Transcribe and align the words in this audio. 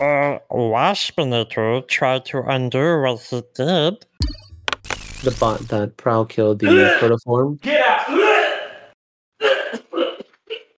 Uh, 0.00 0.38
Waspinator 0.50 1.86
tried 1.88 2.24
to 2.26 2.42
undo 2.42 3.00
what 3.02 3.20
he 3.20 3.42
did. 3.54 4.04
The 5.22 5.36
bot 5.38 5.60
that 5.68 5.96
prowl 5.96 6.26
killed 6.26 6.58
the 6.58 6.66
protoform. 7.00 7.58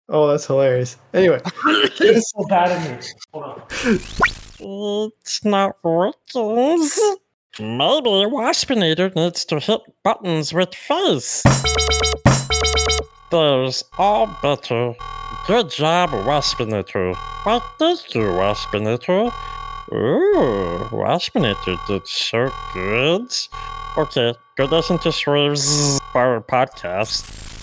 Oh, 0.09 0.29
that's 0.29 0.47
hilarious. 0.47 0.97
Anyway, 1.15 1.41
It's 1.65 2.31
so 2.31 2.45
bad 2.47 2.71
at 2.71 3.03
me. 3.03 3.09
Hold 3.33 3.45
on. 3.45 3.63
It's 5.21 5.45
not 5.45 5.77
working. 5.83 6.89
Maybe 7.59 8.11
Waspinator 8.11 9.15
needs 9.17 9.45
to 9.47 9.59
hit 9.59 9.81
buttons 10.05 10.53
with 10.53 10.75
face. 10.75 11.43
There's 13.31 13.83
all 13.99 14.29
better. 14.43 14.95
Good 15.47 15.71
job, 15.71 16.11
Waspinator. 16.11 17.15
What 17.45 17.63
did 17.79 17.99
you, 18.13 18.23
Waspinator? 18.23 19.33
Ooh, 19.93 20.89
Waspinator 20.91 21.79
did 21.87 22.05
so 22.09 22.51
good. 22.75 23.33
Okay, 23.97 24.35
go 24.57 24.65
listen 24.65 24.99
to 24.99 25.13
Swerve's 25.13 26.01
Bar 26.13 26.41
podcast. 26.41 27.56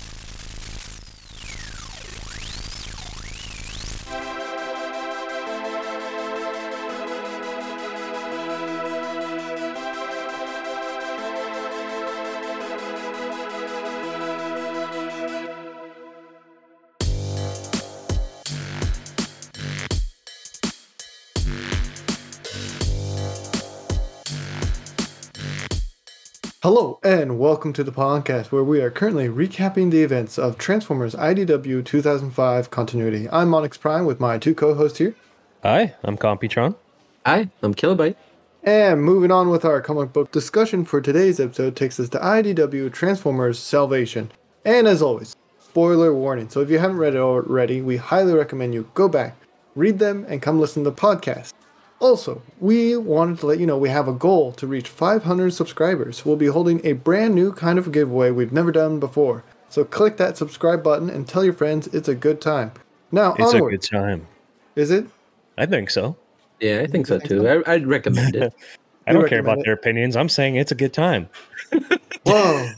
Hello 26.63 26.97
and 27.03 27.37
welcome 27.37 27.73
to 27.73 27.83
the 27.83 27.91
podcast 27.91 28.45
where 28.45 28.63
we 28.63 28.79
are 28.79 28.89
currently 28.89 29.27
recapping 29.27 29.91
the 29.91 30.01
events 30.01 30.39
of 30.39 30.57
Transformers 30.57 31.13
IDW 31.13 31.83
2005 31.83 32.71
continuity. 32.71 33.27
I'm 33.29 33.49
Monix 33.49 33.77
Prime 33.77 34.05
with 34.05 34.21
my 34.21 34.37
two 34.37 34.55
co-hosts 34.55 34.97
here, 34.97 35.13
Hi, 35.61 35.93
I'm 36.05 36.17
Computron. 36.17 36.75
Hi, 37.25 37.49
I'm 37.61 37.73
Kilobyte. 37.73 38.15
and 38.63 39.03
moving 39.03 39.29
on 39.29 39.49
with 39.49 39.65
our 39.65 39.81
comic 39.81 40.13
book 40.13 40.31
discussion 40.31 40.85
for 40.85 41.01
today's 41.01 41.37
episode 41.37 41.75
takes 41.75 41.99
us 41.99 42.07
to 42.07 42.17
IDW 42.19 42.93
Transformers 42.93 43.59
Salvation. 43.59 44.31
And 44.63 44.87
as 44.87 45.01
always, 45.01 45.35
spoiler 45.59 46.13
warning. 46.13 46.47
So 46.47 46.61
if 46.61 46.69
you 46.69 46.79
haven't 46.79 46.95
read 46.95 47.15
it 47.15 47.19
already, 47.19 47.81
we 47.81 47.97
highly 47.97 48.35
recommend 48.35 48.73
you 48.73 48.89
go 48.93 49.09
back, 49.09 49.35
read 49.75 49.99
them, 49.99 50.25
and 50.29 50.41
come 50.41 50.61
listen 50.61 50.85
to 50.85 50.91
the 50.91 50.95
podcast. 50.95 51.51
Also, 52.03 52.41
we 52.59 52.97
wanted 52.97 53.39
to 53.39 53.45
let 53.45 53.59
you 53.59 53.65
know 53.65 53.77
we 53.77 53.87
have 53.87 54.09
a 54.09 54.13
goal 54.13 54.51
to 54.51 54.67
reach 54.67 54.89
500 54.89 55.53
subscribers. 55.53 56.25
We'll 56.25 56.35
be 56.35 56.47
holding 56.47 56.85
a 56.85 56.91
brand 56.91 57.33
new 57.33 57.53
kind 57.53 57.79
of 57.79 57.93
giveaway 57.93 58.29
we've 58.29 58.51
never 58.51 58.73
done 58.73 58.99
before. 58.99 59.41
So 59.69 59.85
click 59.85 60.17
that 60.17 60.35
subscribe 60.35 60.83
button 60.83 61.09
and 61.09 61.25
tell 61.25 61.45
your 61.45 61.53
friends 61.53 61.87
it's 61.87 62.09
a 62.09 62.13
good 62.13 62.41
time. 62.41 62.73
Now, 63.13 63.35
It's 63.39 63.53
onward. 63.53 63.73
a 63.73 63.77
good 63.77 63.89
time. 63.89 64.27
Is 64.75 64.91
it? 64.91 65.05
I 65.57 65.65
think 65.65 65.89
so. 65.89 66.17
Yeah, 66.59 66.81
I 66.81 66.87
think 66.87 67.07
so 67.07 67.19
too. 67.19 67.47
I, 67.47 67.71
I'd 67.73 67.87
recommend 67.87 68.35
it. 68.35 68.53
I 69.07 69.13
don't 69.13 69.29
care 69.29 69.39
about 69.39 69.59
it? 69.59 69.63
their 69.65 69.73
opinions. 69.73 70.17
I'm 70.17 70.27
saying 70.27 70.57
it's 70.57 70.73
a 70.73 70.75
good 70.75 70.91
time. 70.91 71.29
Whoa. 72.25 72.69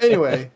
anyway, 0.00 0.52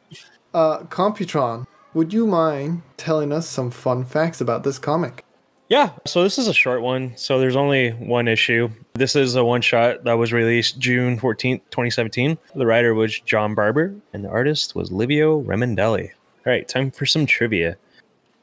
uh, 0.55 0.79
Computron, 0.85 1.67
would 1.93 2.13
you 2.13 2.25
mind 2.29 2.83
telling 2.97 3.33
us 3.33 3.49
some 3.49 3.73
fun 3.73 4.05
facts 4.05 4.41
about 4.41 4.63
this 4.63 4.79
comic? 4.79 5.24
Yeah, 5.69 5.91
so 6.05 6.23
this 6.23 6.39
is 6.39 6.47
a 6.47 6.55
short 6.55 6.83
one. 6.83 7.17
So 7.17 7.39
there's 7.39 7.57
only 7.57 7.91
one 7.93 8.29
issue. 8.29 8.69
This 8.95 9.17
is 9.17 9.35
a 9.35 9.45
one 9.45 9.63
shot 9.63 10.05
that 10.05 10.13
was 10.13 10.33
released 10.33 10.79
June 10.79 11.19
14th, 11.19 11.63
2017. 11.71 12.37
The 12.55 12.67
writer 12.67 12.93
was 12.93 13.19
John 13.21 13.55
Barber, 13.55 13.95
and 14.13 14.25
the 14.25 14.29
artist 14.29 14.75
was 14.75 14.93
Livio 14.93 15.43
Ramondelli. 15.43 16.11
All 16.11 16.53
right, 16.53 16.69
time 16.69 16.91
for 16.91 17.07
some 17.07 17.25
trivia. 17.25 17.79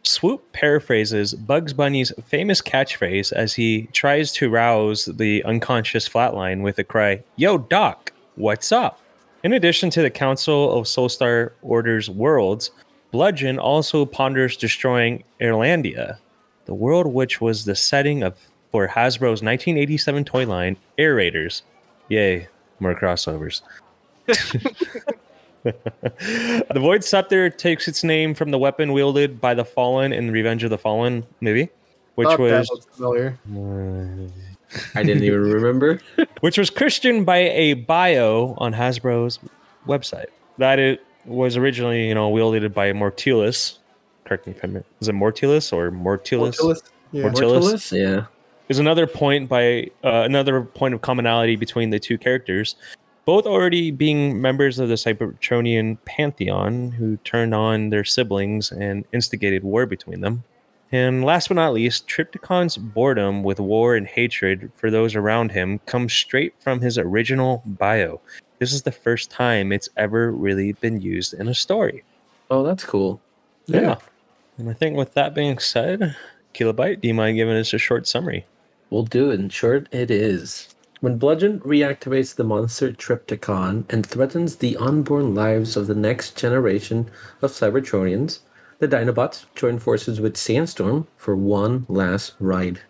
Swoop 0.03 0.51
paraphrases 0.51 1.35
Bugs 1.35 1.73
Bunny's 1.73 2.11
famous 2.25 2.59
catchphrase 2.59 3.31
as 3.33 3.53
he 3.53 3.83
tries 3.93 4.31
to 4.33 4.49
rouse 4.49 5.05
the 5.05 5.43
unconscious 5.43 6.09
Flatline 6.09 6.63
with 6.63 6.79
a 6.79 6.83
cry, 6.83 7.23
Yo, 7.35 7.59
Doc, 7.59 8.11
what's 8.35 8.71
up? 8.71 8.99
In 9.43 9.53
addition 9.53 9.91
to 9.91 10.01
the 10.01 10.09
Council 10.09 10.73
of 10.73 10.85
Soulstar 10.85 11.51
Order's 11.61 12.09
worlds, 12.09 12.71
Bludgeon 13.11 13.59
also 13.59 14.05
ponders 14.05 14.57
destroying 14.57 15.23
Irlandia, 15.39 16.17
the 16.65 16.73
world 16.73 17.07
which 17.07 17.41
was 17.41 17.65
the 17.65 17.75
setting 17.75 18.23
of 18.23 18.37
for 18.71 18.87
Hasbro's 18.87 19.43
1987 19.43 20.23
toy 20.25 20.45
line, 20.45 20.77
Air 20.97 21.15
Raiders. 21.15 21.63
Yay, 22.07 22.47
more 22.79 22.95
crossovers. 22.95 23.61
the 25.63 26.79
Void 26.79 27.03
Scepter 27.03 27.49
takes 27.49 27.87
its 27.87 28.03
name 28.03 28.33
from 28.33 28.51
the 28.51 28.57
weapon 28.57 28.93
wielded 28.93 29.41
by 29.41 29.53
the 29.53 29.65
Fallen 29.65 30.13
in 30.13 30.31
Revenge 30.31 30.63
of 30.63 30.69
the 30.69 30.77
Fallen 30.77 31.25
movie, 31.41 31.69
which 32.15 32.29
that 32.29 32.39
was 32.39 32.69
looks 32.69 32.85
familiar. 32.95 33.37
I 34.95 35.03
didn't 35.03 35.23
even 35.23 35.41
remember. 35.41 35.99
which 36.39 36.57
was 36.57 36.69
christened 36.69 37.25
by 37.25 37.37
a 37.37 37.73
bio 37.73 38.55
on 38.57 38.73
Hasbro's 38.73 39.39
website. 39.85 40.27
That 40.57 40.79
it 40.79 41.03
was 41.25 41.57
originally, 41.57 42.07
you 42.07 42.15
know, 42.15 42.29
wielded 42.29 42.73
by 42.73 42.93
Mortulus. 42.93 43.77
Correct 44.31 44.47
me 44.47 44.53
if 44.53 44.63
I'm 44.63 44.77
is 45.01 45.09
it 45.09 45.13
Mortulus 45.13 45.73
or 45.73 45.91
Mortulus? 45.91 46.55
Mortillus? 46.57 46.81
Yeah. 47.11 47.23
Mort- 47.23 47.35
Mortillus? 47.35 47.73
Mortillus? 47.73 47.91
Yeah. 47.91 48.25
There's 48.65 48.79
another 48.79 49.05
point 49.05 49.49
by 49.49 49.89
uh, 50.05 50.23
another 50.23 50.61
point 50.61 50.93
of 50.93 51.01
commonality 51.01 51.57
between 51.57 51.89
the 51.89 51.99
two 51.99 52.17
characters, 52.17 52.77
both 53.25 53.45
already 53.45 53.91
being 53.91 54.41
members 54.41 54.79
of 54.79 54.87
the 54.87 54.95
Cybertronian 54.95 55.97
pantheon 56.05 56.91
who 56.91 57.17
turned 57.25 57.53
on 57.53 57.89
their 57.89 58.05
siblings 58.05 58.71
and 58.71 59.03
instigated 59.11 59.65
war 59.65 59.85
between 59.85 60.21
them. 60.21 60.45
And 60.93 61.25
last 61.25 61.49
but 61.49 61.55
not 61.55 61.73
least, 61.73 62.07
Trypticon's 62.07 62.77
boredom 62.77 63.43
with 63.43 63.59
war 63.59 63.97
and 63.97 64.07
hatred 64.07 64.71
for 64.77 64.89
those 64.89 65.13
around 65.13 65.51
him 65.51 65.79
comes 65.87 66.13
straight 66.13 66.53
from 66.61 66.79
his 66.79 66.97
original 66.97 67.63
bio. 67.65 68.21
This 68.59 68.71
is 68.71 68.83
the 68.83 68.93
first 68.93 69.29
time 69.29 69.73
it's 69.73 69.89
ever 69.97 70.31
really 70.31 70.71
been 70.71 71.01
used 71.01 71.33
in 71.33 71.49
a 71.49 71.53
story. 71.53 72.05
Oh, 72.49 72.63
that's 72.63 72.85
cool. 72.85 73.19
Yeah. 73.67 73.97
And 74.61 74.69
I 74.69 74.73
think 74.73 74.95
with 74.95 75.15
that 75.15 75.33
being 75.33 75.57
said, 75.57 76.15
Kilobyte, 76.53 77.01
do 77.01 77.07
you 77.07 77.15
mind 77.15 77.37
giving 77.37 77.57
us 77.57 77.73
a 77.73 77.79
short 77.79 78.07
summary? 78.07 78.45
We'll 78.91 79.05
do 79.05 79.31
it. 79.31 79.39
In 79.39 79.49
short, 79.49 79.87
it 79.91 80.11
is. 80.11 80.75
When 80.99 81.17
Bludgeon 81.17 81.61
reactivates 81.61 82.35
the 82.35 82.43
monster 82.43 82.91
Trypticon 82.91 83.91
and 83.91 84.05
threatens 84.05 84.57
the 84.57 84.77
unborn 84.77 85.33
lives 85.33 85.75
of 85.75 85.87
the 85.87 85.95
next 85.95 86.37
generation 86.37 87.09
of 87.41 87.49
Cybertronians, 87.49 88.41
the 88.77 88.87
Dinobots 88.87 89.45
join 89.55 89.79
forces 89.79 90.21
with 90.21 90.37
Sandstorm 90.37 91.07
for 91.17 91.35
one 91.35 91.87
last 91.89 92.35
ride. 92.39 92.81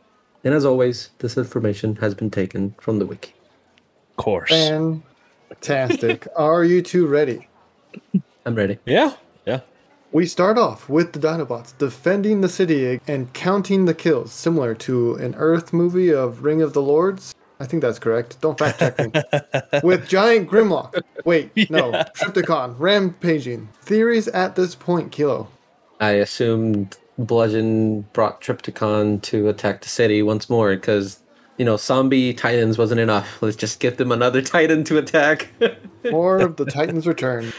And 0.43 0.53
as 0.53 0.65
always, 0.65 1.11
this 1.19 1.37
information 1.37 1.95
has 1.97 2.13
been 2.13 2.29
taken 2.29 2.75
from 2.81 2.99
the 2.99 3.05
wiki. 3.05 3.33
Of 4.09 4.17
course. 4.17 4.49
Fantastic. 4.49 6.27
Are 6.35 6.65
you 6.65 6.81
two 6.81 7.07
ready? 7.07 7.47
I'm 8.45 8.55
ready. 8.55 8.77
Yeah. 8.85 9.13
Yeah. 10.11 10.17
We 10.17 10.25
start 10.25 10.57
off 10.57 10.89
with 10.89 11.13
the 11.13 11.19
Dinobots 11.19 11.77
defending 11.77 12.41
the 12.41 12.49
city 12.49 12.99
and 13.07 13.31
counting 13.33 13.85
the 13.85 13.93
kills, 13.93 14.33
similar 14.33 14.75
to 14.75 15.15
an 15.15 15.35
Earth 15.35 15.71
movie 15.71 16.13
of 16.13 16.43
Ring 16.43 16.61
of 16.61 16.73
the 16.73 16.81
Lords. 16.81 17.33
I 17.61 17.65
think 17.65 17.81
that's 17.81 17.99
correct. 17.99 18.41
Don't 18.41 18.57
fact 18.57 18.79
check 18.79 18.97
me. 18.99 19.11
with 19.83 20.09
giant 20.09 20.49
Grimlock. 20.49 21.01
Wait, 21.25 21.51
no. 21.69 21.91
Trypticon, 21.91 22.75
rampaging. 22.77 23.69
Theories 23.83 24.27
at 24.29 24.55
this 24.55 24.75
point, 24.75 25.11
Kilo. 25.11 25.47
I 25.99 26.11
assumed 26.13 26.97
Bludgeon 27.19 28.01
brought 28.13 28.41
Trypticon 28.41 29.21
to 29.21 29.47
attack 29.47 29.81
the 29.81 29.89
city 29.89 30.23
once 30.23 30.49
more 30.49 30.75
because, 30.75 31.21
you 31.57 31.63
know, 31.63 31.77
zombie 31.77 32.33
titans 32.33 32.79
wasn't 32.79 32.99
enough. 32.99 33.41
Let's 33.41 33.55
just 33.55 33.79
give 33.79 33.97
them 33.97 34.11
another 34.11 34.41
titan 34.41 34.83
to 34.85 34.97
attack. 34.97 35.49
Or 36.11 36.47
the 36.47 36.65
Titans 36.65 37.05
return. 37.05 37.53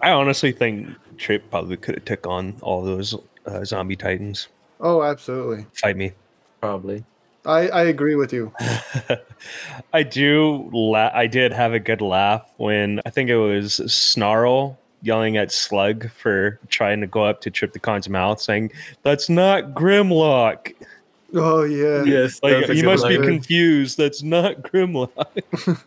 I 0.00 0.10
honestly 0.10 0.52
think 0.52 0.88
Trip 1.16 1.48
probably 1.50 1.76
could 1.76 1.96
have 1.96 2.04
took 2.04 2.26
on 2.26 2.56
all 2.62 2.82
those 2.82 3.14
uh, 3.46 3.64
zombie 3.64 3.96
titans. 3.96 4.48
Oh, 4.80 5.02
absolutely. 5.02 5.66
Fight 5.74 5.96
me. 5.96 6.12
Probably. 6.60 7.04
I, 7.44 7.68
I 7.68 7.82
agree 7.84 8.14
with 8.14 8.32
you. 8.32 8.52
I 9.92 10.02
do. 10.02 10.68
La- 10.72 11.10
I 11.14 11.26
did 11.26 11.52
have 11.52 11.72
a 11.72 11.78
good 11.78 12.00
laugh 12.00 12.48
when 12.56 13.00
I 13.06 13.10
think 13.10 13.30
it 13.30 13.36
was 13.36 13.76
Snarl 13.92 14.78
yelling 15.02 15.36
at 15.36 15.52
Slug 15.52 16.10
for 16.10 16.58
trying 16.68 17.00
to 17.00 17.06
go 17.06 17.24
up 17.24 17.40
to 17.42 17.50
Trypticon's 17.50 18.08
mouth, 18.08 18.40
saying, 18.40 18.72
"That's 19.02 19.28
not 19.28 19.74
Grimlock." 19.74 20.74
Oh, 21.34 21.62
yeah. 21.62 22.04
Yes. 22.04 22.40
Like 22.42 22.68
you 22.68 22.84
must 22.84 23.06
be 23.06 23.18
confused. 23.18 23.98
That's 23.98 24.22
not 24.22 24.62
Grimlock. 24.62 25.10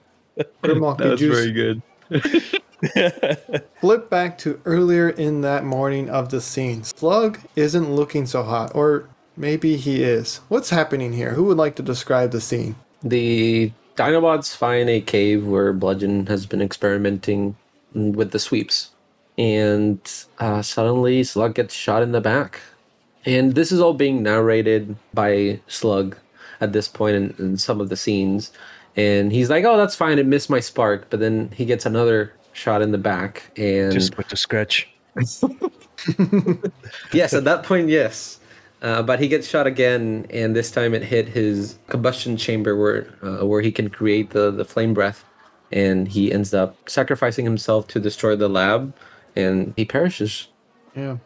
Grimlock, 0.64 0.98
the 0.98 1.16
juice. 1.16 1.48
good. 1.52 1.82
Flip 3.80 4.10
back 4.10 4.38
to 4.40 4.60
earlier 4.66 5.10
in 5.10 5.42
that 5.42 5.64
morning 5.64 6.10
of 6.10 6.30
the 6.30 6.42
scene. 6.42 6.84
Slug 6.84 7.40
isn't 7.56 7.94
looking 7.94 8.26
so 8.26 8.44
hot, 8.44 8.72
or 8.74 9.10
maybe 9.38 9.78
he 9.78 10.04
is. 10.04 10.38
What's 10.48 10.70
happening 10.70 11.14
here? 11.14 11.34
Who 11.34 11.44
would 11.46 11.58
like 11.58 11.76
to 11.76 11.84
describe 11.84 12.32
the 12.32 12.42
scene? 12.42 12.76
The 13.04 13.72
Dinobots 13.96 14.56
find 14.56 14.90
a 14.90 15.02
cave 15.02 15.46
where 15.46 15.74
Bludgeon 15.74 16.26
has 16.28 16.46
been 16.46 16.62
experimenting 16.62 17.56
with 17.94 18.32
the 18.32 18.40
sweeps. 18.40 18.92
And 19.38 20.00
uh, 20.40 20.62
suddenly 20.62 21.24
Slug 21.24 21.56
gets 21.56 21.74
shot 21.74 22.04
in 22.04 22.12
the 22.12 22.22
back. 22.22 22.62
And 23.26 23.54
this 23.54 23.72
is 23.72 23.80
all 23.80 23.94
being 23.94 24.24
narrated 24.24 24.96
by 25.14 25.60
Slug 25.68 26.18
at 26.60 26.74
this 26.74 26.88
point 26.88 27.16
in, 27.16 27.36
in 27.38 27.58
some 27.58 27.80
of 27.80 27.90
the 27.90 27.98
scenes. 27.98 28.52
And 28.96 29.32
he's 29.32 29.50
like, 29.50 29.64
oh, 29.66 29.78
that's 29.78 29.96
fine. 29.96 30.20
It 30.20 30.26
missed 30.26 30.50
my 30.50 30.60
spark. 30.60 31.10
But 31.10 31.20
then 31.20 31.52
he 31.56 31.66
gets 31.66 31.86
another 31.86 32.34
shot 32.62 32.82
in 32.82 32.92
the 32.92 32.98
back. 32.98 33.52
And 33.58 33.92
Just 33.92 34.18
with 34.18 34.28
the 34.30 34.38
scratch. 34.38 34.88
yes, 37.12 37.34
at 37.34 37.44
that 37.44 37.64
point, 37.64 37.90
yes. 37.90 38.40
Uh, 38.82 39.04
but 39.04 39.20
he 39.20 39.28
gets 39.28 39.48
shot 39.48 39.68
again, 39.68 40.26
and 40.30 40.56
this 40.56 40.72
time 40.72 40.94
it 40.94 41.04
hit 41.04 41.28
his 41.28 41.78
combustion 41.88 42.38
chamber 42.38 42.76
where 42.76 43.08
uh, 43.22 43.46
where 43.46 43.62
he 43.62 43.72
can 43.72 43.90
create 43.90 44.32
the, 44.32 44.50
the 44.50 44.66
flame 44.66 44.94
breath, 44.94 45.24
and 45.72 46.08
he 46.08 46.32
ends 46.32 46.54
up 46.54 46.90
sacrificing 46.90 47.46
himself 47.46 47.88
to 47.90 48.00
destroy 48.00 48.36
the 48.36 48.48
lab, 48.50 48.94
and 49.36 49.74
he 49.78 49.86
perishes. 49.86 50.48
Yeah. 50.96 51.18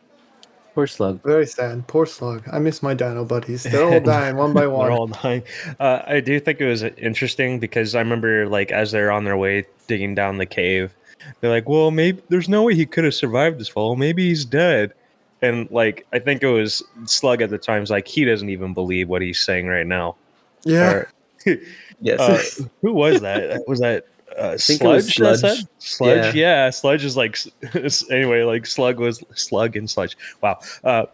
Poor 0.74 0.88
slug. 0.88 1.24
Very 1.24 1.46
sad. 1.48 1.88
Poor 1.88 2.06
slug. 2.06 2.44
I 2.52 2.60
miss 2.60 2.84
my 2.84 2.94
dino 2.94 3.24
buddies. 3.24 3.64
They're 3.64 3.86
all 3.86 4.00
dying 4.14 4.36
one 4.36 4.52
by 4.54 4.62
They're 4.62 4.70
one. 4.72 4.92
all 4.92 5.08
dying. 5.08 5.44
Uh, 5.80 6.02
I 6.06 6.20
do 6.20 6.38
think 6.38 6.60
it 6.60 6.68
was 6.68 6.84
interesting 6.84 7.60
because 7.62 7.96
I 7.96 8.00
remember, 8.00 8.46
like, 8.50 8.74
as 8.74 8.92
they're 8.92 9.10
on 9.10 9.24
their 9.24 9.38
way 9.38 9.64
digging 9.88 10.16
down 10.16 10.38
the 10.38 10.46
cave, 10.46 10.94
they're 11.42 11.50
like, 11.52 11.68
"Well, 11.70 11.92
maybe 11.92 12.22
there's 12.30 12.50
no 12.50 12.64
way 12.64 12.76
he 12.76 12.86
could 12.86 13.04
have 13.04 13.14
survived 13.14 13.60
this 13.60 13.68
fall. 13.70 13.96
Maybe 13.96 14.28
he's 14.28 14.46
dead." 14.46 14.94
And 15.42 15.70
like, 15.70 16.08
I 16.14 16.20
think 16.20 16.42
it 16.44 16.48
was 16.48 16.82
Slug 17.06 17.42
at 17.42 17.50
the 17.50 17.58
time's 17.58 17.92
like, 17.92 18.08
he 18.08 18.26
doesn't 18.26 18.50
even 18.50 18.74
believe 18.74 19.10
what 19.10 19.22
he's 19.22 19.40
saying 19.40 19.68
right 19.68 19.86
now. 19.86 20.16
yeah. 20.64 20.92
Or- 20.92 21.12
Yes. 22.02 22.60
uh, 22.60 22.66
who 22.82 22.94
was 22.94 23.22
that? 23.22 23.64
Was 23.68 23.80
that 23.80 24.06
uh, 24.38 24.58
think 24.58 24.82
it 24.82 24.88
was 24.88 25.14
Sludge? 25.14 25.42
that 25.42 25.48
Sludge. 25.48 25.58
said? 25.58 25.68
Sludge, 25.80 26.36
yeah. 26.36 26.70
Sludge 26.70 27.06
is 27.06 27.16
like 27.16 27.38
anyway. 28.12 28.42
Like 28.44 28.66
Slug 28.66 29.00
was 29.00 29.24
Slug 29.36 29.76
and 29.78 29.90
Sludge. 29.90 30.18
Wow. 30.42 30.60
Uh, 30.84 31.06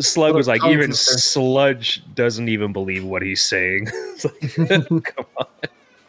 Slug 0.00 0.34
was 0.34 0.48
like 0.48 0.64
even 0.64 0.86
twister. 0.86 1.18
Sludge 1.18 2.02
doesn't 2.14 2.48
even 2.48 2.72
believe 2.72 3.04
what 3.04 3.22
he's 3.22 3.42
saying. 3.42 3.88
It's 3.92 4.24
like, 4.24 5.04
come 5.04 5.26
on. 5.36 5.46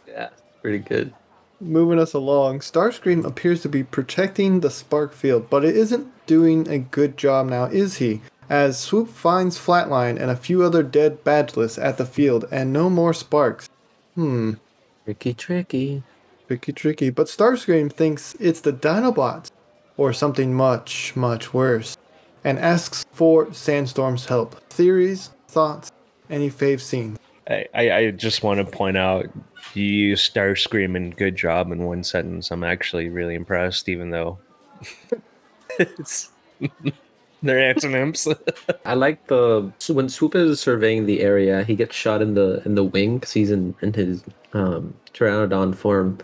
yeah. 0.07 0.29
Pretty 0.61 0.79
good. 0.79 1.13
Moving 1.61 1.99
us 1.99 2.13
along, 2.13 2.59
Starscream 2.59 3.25
appears 3.25 3.61
to 3.61 3.69
be 3.69 3.83
protecting 3.83 4.59
the 4.59 4.69
spark 4.69 5.13
field, 5.13 5.49
but 5.49 5.63
it 5.63 5.75
isn't 5.75 6.07
doing 6.25 6.67
a 6.67 6.79
good 6.79 7.17
job 7.17 7.47
now, 7.47 7.65
is 7.65 7.97
he? 7.97 8.21
As 8.49 8.77
Swoop 8.77 9.07
finds 9.07 9.57
Flatline 9.57 10.19
and 10.19 10.29
a 10.29 10.35
few 10.35 10.61
other 10.63 10.83
dead 10.83 11.23
badgeless 11.23 11.81
at 11.81 11.97
the 11.97 12.05
field, 12.05 12.45
and 12.51 12.71
no 12.73 12.89
more 12.89 13.13
sparks. 13.13 13.69
Hmm, 14.15 14.53
Tricky, 15.05 15.33
tricky. 15.33 16.03
tricky, 16.47 16.73
tricky. 16.73 17.09
But 17.09 17.27
Starscream 17.27 17.91
thinks 17.91 18.35
it's 18.39 18.61
the 18.61 18.73
Dinobots, 18.73 19.49
or 19.97 20.13
something 20.13 20.53
much, 20.53 21.15
much 21.15 21.53
worse, 21.53 21.95
and 22.43 22.59
asks 22.59 23.05
for 23.11 23.47
Sandstorm's 23.47 24.25
help. 24.25 24.59
Theories, 24.69 25.31
thoughts, 25.47 25.91
any 26.29 26.49
fave 26.49 26.81
scene. 26.81 27.17
I, 27.47 27.67
I, 27.75 28.11
just 28.11 28.41
want 28.41 28.57
to 28.59 28.65
point 28.65 28.97
out 28.97 29.27
you 29.75 29.83
used 29.83 30.33
Starscream 30.33 30.95
and 30.95 31.15
good 31.15 31.35
job 31.35 31.71
in 31.71 31.83
one 31.83 32.03
sentence. 32.03 32.49
I'm 32.49 32.63
actually 32.63 33.09
really 33.09 33.35
impressed, 33.35 33.87
even 33.87 34.09
though 34.09 34.39
it's 35.79 36.31
they're 37.43 37.59
antonyms. 37.59 38.27
I 38.85 38.95
like 38.95 39.27
the 39.27 39.71
when 39.89 40.09
Swoop 40.09 40.35
is 40.35 40.59
surveying 40.59 41.05
the 41.05 41.21
area, 41.21 41.63
he 41.63 41.75
gets 41.75 41.95
shot 41.95 42.21
in 42.21 42.33
the 42.33 42.63
in 42.65 42.75
the 42.75 42.83
wing 42.83 43.19
because 43.19 43.33
he's 43.33 43.51
in 43.51 43.75
in 43.81 43.93
his 43.93 44.23
um, 44.53 44.95
pteranodon 45.13 45.75
form, 45.75 46.17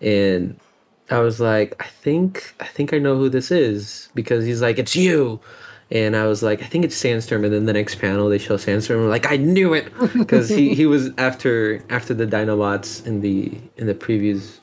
and 0.00 0.58
I 1.10 1.18
was 1.18 1.38
like, 1.38 1.76
I 1.80 1.86
think 1.86 2.54
I 2.60 2.66
think 2.66 2.92
I 2.92 2.98
know 2.98 3.16
who 3.16 3.28
this 3.28 3.50
is 3.50 4.08
because 4.14 4.44
he's 4.44 4.62
like, 4.62 4.78
it's 4.78 4.96
you, 4.96 5.40
and 5.90 6.16
I 6.16 6.26
was 6.26 6.42
like, 6.42 6.62
I 6.62 6.66
think 6.66 6.84
it's 6.84 6.96
Sandstorm, 6.96 7.44
and 7.44 7.52
then 7.52 7.66
the 7.66 7.72
next 7.72 7.96
panel 7.96 8.28
they 8.28 8.38
show 8.38 8.56
Sandstorm, 8.56 9.02
I'm 9.04 9.08
like 9.08 9.30
I 9.30 9.36
knew 9.36 9.72
it 9.74 9.92
because 10.14 10.48
he 10.48 10.74
he 10.74 10.86
was 10.86 11.10
after 11.18 11.82
after 11.90 12.12
the 12.14 12.26
Dinobots 12.26 13.06
in 13.06 13.20
the 13.20 13.52
in 13.76 13.86
the 13.86 13.94
previous 13.94 14.60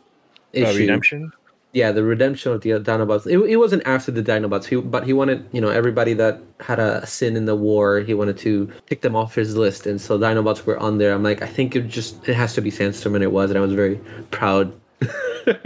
issue 0.54 0.68
uh, 0.68 0.74
redemption. 0.78 1.31
yeah, 1.74 1.92
the 1.92 2.04
redemption 2.04 2.52
of 2.52 2.62
the 2.62 2.70
Dinobots. 2.72 3.25
It, 3.25 3.40
it 3.50 3.58
wasn't 3.58 3.81
after 3.88 4.12
the 4.12 4.22
Dinobots, 4.22 4.66
he, 4.66 4.75
but 4.75 5.06
he 5.06 5.14
wanted, 5.14 5.48
you 5.52 5.60
know, 5.62 5.70
everybody 5.70 6.14
that 6.14 6.40
had 6.60 6.78
a 6.80 7.06
sin 7.08 7.36
in 7.36 7.46
the 7.46 7.56
war, 7.56 8.02
he 8.02 8.14
wanted 8.14 8.38
to 8.40 8.72
tick 8.88 9.02
them 9.02 9.16
off 9.16 9.34
his 9.34 9.56
list, 9.56 9.88
and 9.88 10.00
so 10.00 10.19
Dinobots 10.19 10.66
were 10.66 10.78
on 10.78 10.98
there. 11.00 11.14
I'm 11.14 11.24
like, 11.24 11.42
I 11.42 11.48
think 11.48 11.76
it 11.76 11.88
just 11.88 12.28
it 12.30 12.36
has 12.36 12.54
to 12.56 12.62
be 12.62 12.69
Sandstorm, 12.69 13.16
and 13.16 13.24
it 13.24 13.31
was, 13.31 13.50
and 13.50 13.58
I 13.58 13.62
was 13.62 13.74
very 13.74 14.00
proud. 14.31 14.74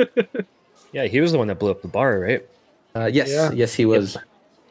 Yeah, 0.93 1.03
he 1.05 1.19
was 1.19 1.33
the 1.33 1.37
one 1.37 1.47
that 1.49 1.59
blew 1.59 1.69
up 1.69 1.81
the 1.81 1.89
bar, 1.89 2.17
right? 2.17 2.45
Uh, 2.95 3.09
yes, 3.11 3.29
Yeah. 3.29 3.51
yes, 3.51 3.73
he 3.73 3.85
was. 3.85 4.17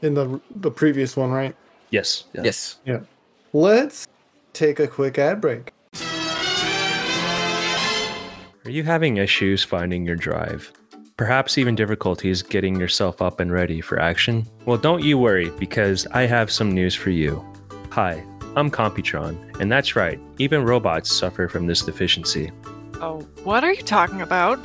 In 0.03 0.15
the 0.15 0.41
the 0.57 0.71
previous 0.71 1.17
one, 1.17 1.31
right? 1.31 1.55
Yes. 1.91 2.25
Yeah. 2.35 2.43
Yes. 2.45 2.79
Yeah. 2.85 3.01
Let's 3.53 4.07
take 4.53 4.81
a 4.81 4.87
quick 4.87 5.19
ad 5.19 5.41
break. 5.41 5.73
Are 8.65 8.71
you 8.71 8.83
having 8.83 9.19
issues 9.19 9.63
finding 9.63 10.05
your 10.05 10.17
drive? 10.17 10.73
Perhaps 11.17 11.57
even 11.57 11.75
difficulties 11.75 12.43
getting 12.43 12.79
yourself 12.79 13.23
up 13.23 13.41
and 13.41 13.51
ready 13.51 13.81
for 13.81 13.99
action? 13.99 14.45
Well, 14.67 14.77
don't 14.77 15.03
you 15.03 15.17
worry 15.17 15.51
because 15.51 16.07
I 16.09 16.27
have 16.27 16.51
some 16.51 16.73
news 16.73 16.95
for 16.95 17.11
you. 17.11 17.43
Hi, 17.91 18.23
I'm 18.57 18.71
Computron, 18.71 19.59
and 19.61 19.73
that's 19.73 19.97
right, 19.97 20.21
even 20.39 20.65
robots 20.65 21.11
suffer 21.11 21.49
from 21.49 21.67
this 21.67 21.81
deficiency. 21.83 22.51
Oh, 23.01 23.21
what 23.45 23.65
are 23.65 23.73
you 23.73 23.83
talking 23.83 24.21
about? 24.21 24.59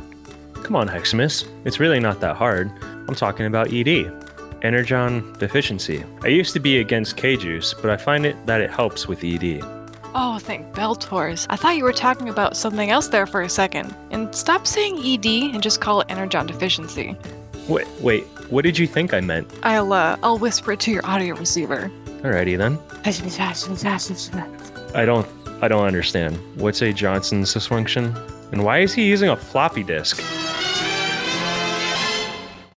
Come 0.55 0.75
on, 0.75 0.89
Heximus, 0.89 1.47
it's 1.63 1.79
really 1.79 1.99
not 1.99 2.19
that 2.19 2.35
hard. 2.35 2.71
I'm 3.07 3.15
talking 3.15 3.45
about 3.45 3.71
ED, 3.71 4.20
Energon 4.63 5.33
deficiency. 5.39 6.03
I 6.23 6.27
used 6.27 6.53
to 6.53 6.59
be 6.59 6.79
against 6.79 7.17
K-Juice, 7.17 7.73
but 7.73 7.89
I 7.89 7.97
find 7.97 8.25
it 8.25 8.35
that 8.45 8.61
it 8.61 8.69
helps 8.69 9.07
with 9.07 9.23
ED. 9.23 9.61
Oh, 10.13 10.39
thank 10.39 10.73
Beltors. 10.73 11.47
I 11.49 11.55
thought 11.55 11.77
you 11.77 11.83
were 11.83 11.93
talking 11.93 12.29
about 12.29 12.57
something 12.57 12.89
else 12.89 13.07
there 13.07 13.25
for 13.25 13.41
a 13.41 13.49
second. 13.49 13.95
And 14.11 14.33
stop 14.35 14.67
saying 14.67 14.99
ED 14.99 15.53
and 15.53 15.63
just 15.63 15.81
call 15.81 16.01
it 16.01 16.07
energon 16.09 16.47
deficiency. 16.47 17.15
Wait, 17.67 17.87
wait, 18.01 18.23
what 18.49 18.63
did 18.63 18.77
you 18.77 18.87
think 18.87 19.13
I 19.13 19.21
meant? 19.21 19.51
I'll 19.63 19.93
uh, 19.93 20.17
I'll 20.21 20.37
whisper 20.37 20.73
it 20.73 20.79
to 20.81 20.91
your 20.91 21.05
audio 21.05 21.35
receiver. 21.35 21.89
Alrighty 22.21 22.57
then. 22.57 22.77
I 24.93 25.05
don't 25.05 25.27
I 25.63 25.67
don't 25.67 25.85
understand. 25.85 26.37
What's 26.59 26.81
a 26.81 26.91
Johnson's 26.91 27.53
dysfunction? 27.53 28.15
And 28.51 28.63
why 28.63 28.79
is 28.79 28.93
he 28.93 29.05
using 29.07 29.29
a 29.29 29.37
floppy 29.37 29.83
disk? 29.83 30.21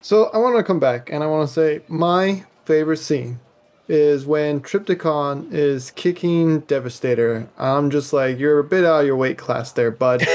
So 0.03 0.25
I 0.35 0.39
want 0.39 0.57
to 0.57 0.65
come 0.65 0.81
back 0.81 1.11
and 1.11 1.23
I 1.23 1.29
want 1.29 1.49
to 1.49 1.55
say 1.55 1.81
my 1.87 2.45
favorite 2.65 2.97
scene 2.97 3.39
is 3.89 4.27
when 4.27 4.61
Trypticon 4.61 5.53
is 5.53 5.93
kicking 5.93 6.61
Devastator. 6.61 7.49
I'm 7.57 7.89
just 7.89 8.13
like, 8.13 8.37
you're 8.37 8.59
a 8.59 8.65
bit 8.65 8.85
out 8.85 9.03
of 9.03 9.07
your 9.07 9.15
weight 9.17 9.39
class 9.39 9.71
there, 9.71 9.93
bud. 9.93 10.27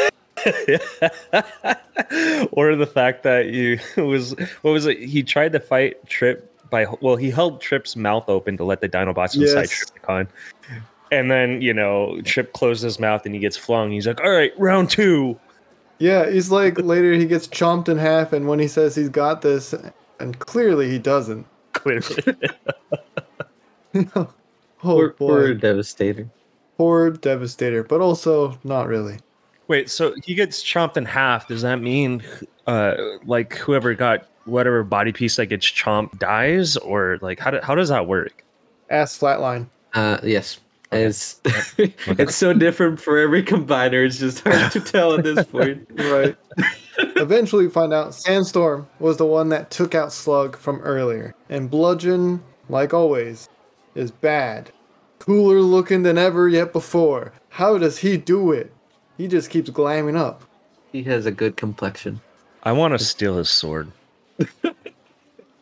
or 2.54 2.76
the 2.78 2.90
fact 2.92 3.24
that 3.24 3.48
you 3.48 3.78
was 3.98 4.36
what 4.62 4.72
was 4.72 4.86
it? 4.86 5.00
He 5.00 5.22
tried 5.22 5.52
to 5.52 5.60
fight 5.60 6.08
Trip 6.08 6.54
by 6.70 6.86
well, 7.02 7.18
he 7.18 7.30
held 7.30 7.60
Trip's 7.60 7.98
mouth 7.98 8.30
open 8.30 8.56
to 8.56 8.64
let 8.64 8.80
the 8.80 8.88
Dinobots 8.88 9.36
inside 9.36 9.62
Yes. 9.62 9.92
Trypticon. 9.92 10.30
And 11.12 11.30
then, 11.30 11.62
you 11.62 11.74
know, 11.74 12.22
Trip 12.22 12.54
closed 12.54 12.84
his 12.84 13.00
mouth 13.00 13.26
and 13.26 13.36
he 13.36 13.42
gets 13.42 13.58
flung. 13.58 13.92
He's 13.92 14.08
like, 14.08 14.22
All 14.22 14.32
right, 14.32 14.58
round 14.58 14.90
two. 14.90 15.38
Yeah, 16.00 16.30
he's 16.30 16.52
like, 16.52 16.78
later 16.80 17.14
he 17.14 17.26
gets 17.26 17.48
chomped 17.48 17.90
in 17.90 17.98
half, 17.98 18.34
and 18.34 18.48
when 18.48 18.60
he 18.60 18.68
says 18.68 18.96
he's 18.96 19.10
got 19.10 19.42
this, 19.42 19.74
and 20.20 20.38
clearly 20.40 20.90
he 20.90 21.00
doesn't. 21.00 21.46
Clearly. 21.74 22.16
oh 24.16 24.34
Poor, 24.80 25.10
boy. 25.10 25.16
poor 25.28 25.54
Devastator. 25.54 26.30
Poor 26.78 27.10
Devastator, 27.12 27.84
but 27.84 28.02
also 28.02 28.58
not 28.64 28.88
really. 28.88 29.18
Wait, 29.68 29.90
so 29.90 30.14
he 30.24 30.34
gets 30.36 30.64
chomped 30.64 30.98
in 30.98 31.06
half. 31.06 31.48
Does 31.48 31.62
that 31.64 31.82
mean 31.82 32.24
uh 32.68 32.96
like 33.26 33.56
whoever 33.56 33.94
got 33.94 34.28
whatever 34.46 34.84
body 34.84 35.12
piece 35.12 35.36
that 35.38 35.48
gets 35.48 35.66
chomped 35.66 36.20
dies? 36.20 36.78
Or 36.78 37.18
like 37.22 37.40
how 37.40 37.52
do, 37.52 37.60
how 37.62 37.76
does 37.76 37.90
that 37.90 38.08
work? 38.08 38.44
Ass 38.90 39.18
flatline. 39.18 39.68
Uh, 39.94 40.20
yes. 40.24 40.60
It's 40.92 41.42
it's 41.78 42.36
so 42.36 42.54
different 42.54 43.00
for 43.00 43.18
every 43.18 43.44
combiner. 43.44 44.06
It's 44.06 44.20
just 44.20 44.40
hard 44.42 44.72
to 44.72 44.80
tell 44.80 45.14
at 45.14 45.24
this 45.24 45.46
point. 45.46 45.88
Right. 45.98 46.36
Eventually, 46.98 47.66
we 47.66 47.72
find 47.72 47.94
out 47.94 48.16
Sandstorm 48.16 48.88
was 49.00 49.18
the 49.18 49.26
one 49.26 49.50
that 49.50 49.70
took 49.70 49.94
out 49.94 50.14
Slug 50.14 50.56
from 50.56 50.80
earlier. 50.82 51.36
And 51.50 51.70
Bludgeon, 51.70 52.42
like 52.70 52.94
always, 52.94 53.50
is 53.94 54.10
bad. 54.10 54.72
Cooler 55.20 55.60
looking 55.60 56.04
than 56.04 56.18
ever 56.18 56.48
yet 56.48 56.72
before. 56.74 57.34
How 57.50 57.78
does 57.78 58.00
he 58.00 58.18
do 58.18 58.52
it? 58.52 58.72
He 59.18 59.28
just 59.28 59.50
keeps 59.50 59.70
glamming 59.70 60.18
up. 60.18 60.44
He 60.92 61.04
has 61.04 61.26
a 61.26 61.32
good 61.32 61.58
complexion. 61.58 62.22
I 62.64 62.72
want 62.72 62.98
to 62.98 63.04
steal 63.04 63.38
his 63.38 63.50
sword. 63.50 63.92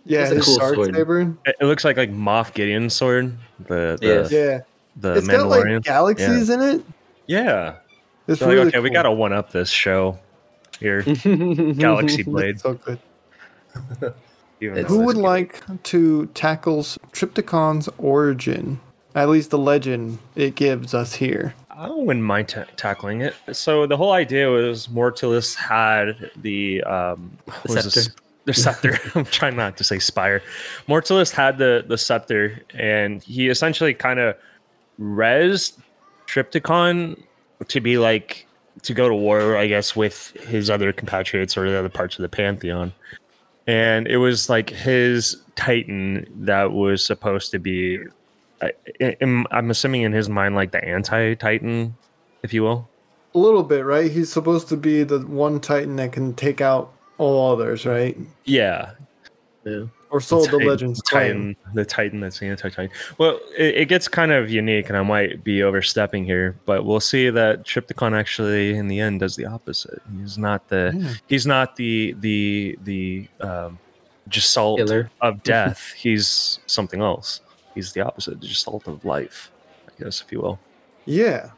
Yeah, 0.05 0.27
his 0.27 0.46
cool 0.46 0.60
sword. 0.60 0.96
Saber. 0.96 1.22
It 1.46 1.55
it 1.60 1.65
looks 1.65 1.84
like 1.84 1.98
like 1.98 2.12
Moff 2.12 2.53
Gideon's 2.53 2.94
sword. 2.94 3.36
The, 3.67 3.98
the 4.00 4.08
Yes. 4.08 4.32
Yeah. 4.32 4.62
The 4.97 5.13
it's 5.15 5.27
got 5.27 5.47
like 5.47 5.63
Mandalorian. 5.65 5.83
galaxies 5.83 6.49
in 6.49 6.61
it. 6.61 6.81
yeah. 7.27 7.75
It's 8.27 8.39
So 8.39 8.47
like, 8.47 8.55
really 8.55 8.67
okay, 8.69 8.79
we 8.79 8.89
gotta 8.89 9.11
one 9.11 9.33
up 9.33 9.51
this 9.51 9.69
show 9.69 10.17
here. 10.79 11.01
Galaxy 11.73 12.23
Blade. 12.23 12.59
so 12.59 12.73
good. 12.73 12.99
even 14.61 14.77
It's- 14.77 14.87
though 14.89 14.95
Who 14.95 15.01
it's- 15.01 15.05
would 15.05 15.17
like 15.17 15.61
to 15.83 16.25
tackle 16.27 16.81
Trypticon's 17.11 17.89
origin? 17.97 18.79
At 19.13 19.29
least 19.29 19.49
the 19.51 19.57
legend 19.57 20.19
it 20.35 20.55
gives 20.55 20.93
us 20.93 21.13
here. 21.15 21.53
I 21.69 21.89
wouldn't 21.89 22.25
mind 22.25 22.49
ta 22.49 22.63
tackling 22.77 23.21
it. 23.21 23.33
So 23.53 23.85
the 23.85 23.95
whole 23.97 24.11
idea 24.11 24.49
was 24.49 24.87
Mortilis 24.87 25.55
had 25.55 26.31
the 26.41 26.83
um, 26.83 27.37
what 27.45 27.67
was 27.67 27.83
this? 27.93 27.93
scepter. 28.05 28.21
The 28.45 28.53
scepter. 28.53 28.99
I'm 29.15 29.25
trying 29.25 29.55
not 29.55 29.77
to 29.77 29.83
say 29.83 29.99
spire. 29.99 30.41
Mortilis 30.87 31.31
had 31.31 31.57
the 31.57 31.83
the 31.87 31.97
scepter, 31.97 32.61
and 32.73 33.23
he 33.23 33.47
essentially 33.49 33.93
kind 33.93 34.19
of 34.19 34.35
res 34.97 35.73
Trypticon 36.27 37.21
to 37.67 37.81
be 37.81 37.97
like 37.97 38.47
to 38.81 38.93
go 38.93 39.07
to 39.07 39.15
war, 39.15 39.57
I 39.57 39.67
guess, 39.67 39.95
with 39.95 40.31
his 40.47 40.69
other 40.69 40.91
compatriots 40.91 41.57
or 41.57 41.69
the 41.69 41.77
other 41.77 41.89
parts 41.89 42.17
of 42.17 42.23
the 42.23 42.29
pantheon. 42.29 42.93
And 43.67 44.07
it 44.07 44.17
was 44.17 44.49
like 44.49 44.69
his 44.69 45.41
Titan 45.55 46.27
that 46.45 46.71
was 46.71 47.03
supposed 47.03 47.51
to 47.51 47.59
be 47.59 47.99
I, 48.61 48.71
I'm, 49.21 49.45
I'm 49.51 49.69
assuming 49.69 50.03
in 50.03 50.13
his 50.13 50.29
mind 50.29 50.55
like 50.55 50.71
the 50.71 50.83
anti-titan 50.83 51.95
if 52.43 52.53
you 52.53 52.63
will 52.63 52.87
A 53.33 53.37
little 53.37 53.63
bit, 53.63 53.83
right? 53.85 54.09
He's 54.09 54.31
supposed 54.31 54.69
to 54.69 54.77
be 54.77 55.03
the 55.03 55.19
one 55.19 55.59
Titan 55.59 55.97
that 55.97 56.13
can 56.13 56.33
take 56.35 56.61
out 56.61 56.93
all 57.17 57.51
others, 57.53 57.85
right? 57.85 58.17
yeah 58.45 58.91
Yeah. 59.65 59.85
Or 60.15 60.22
so 60.22 60.39
the 60.41 60.48
Titan- 60.51 60.67
legends 60.67 61.01
claim. 61.01 61.55
titan 61.63 61.74
the 61.74 61.86
titan 61.86 62.19
that's 62.22 62.39
the 62.39 62.45
anti-titan 62.48 62.89
well 63.17 63.39
it, 63.57 63.75
it 63.81 63.86
gets 63.89 64.07
kind 64.07 64.31
of 64.31 64.50
unique 64.50 64.88
and 64.89 64.98
i 64.98 65.01
might 65.03 65.43
be 65.43 65.62
overstepping 65.62 66.24
here 66.25 66.55
but 66.65 66.86
we'll 66.86 67.00
see 67.13 67.29
that 67.29 67.63
trypticon 67.65 68.12
actually 68.17 68.75
in 68.79 68.88
the 68.88 69.00
end 69.00 69.19
does 69.19 69.36
the 69.36 69.45
opposite 69.45 70.01
he's 70.22 70.38
not 70.38 70.67
the 70.69 70.84
Yeah. 70.95 71.13
he's 71.27 71.45
not 71.45 71.75
the 71.75 72.15
the 72.19 72.77
the 72.84 73.27
um 73.41 73.77
Gestalt 74.29 74.77
Killer. 74.79 75.10
of 75.22 75.43
death 75.55 75.81
he's 75.98 76.60
something 76.65 77.01
else 77.01 77.41
he's 77.75 77.91
the 77.91 78.01
opposite 78.01 78.39
the 78.41 78.48
Gestalt 78.48 78.88
of 78.88 79.03
life 79.05 79.51
i 79.89 80.03
guess 80.03 80.22
if 80.22 80.31
you 80.31 80.39
will 80.41 80.57
Yeah. 81.05 81.50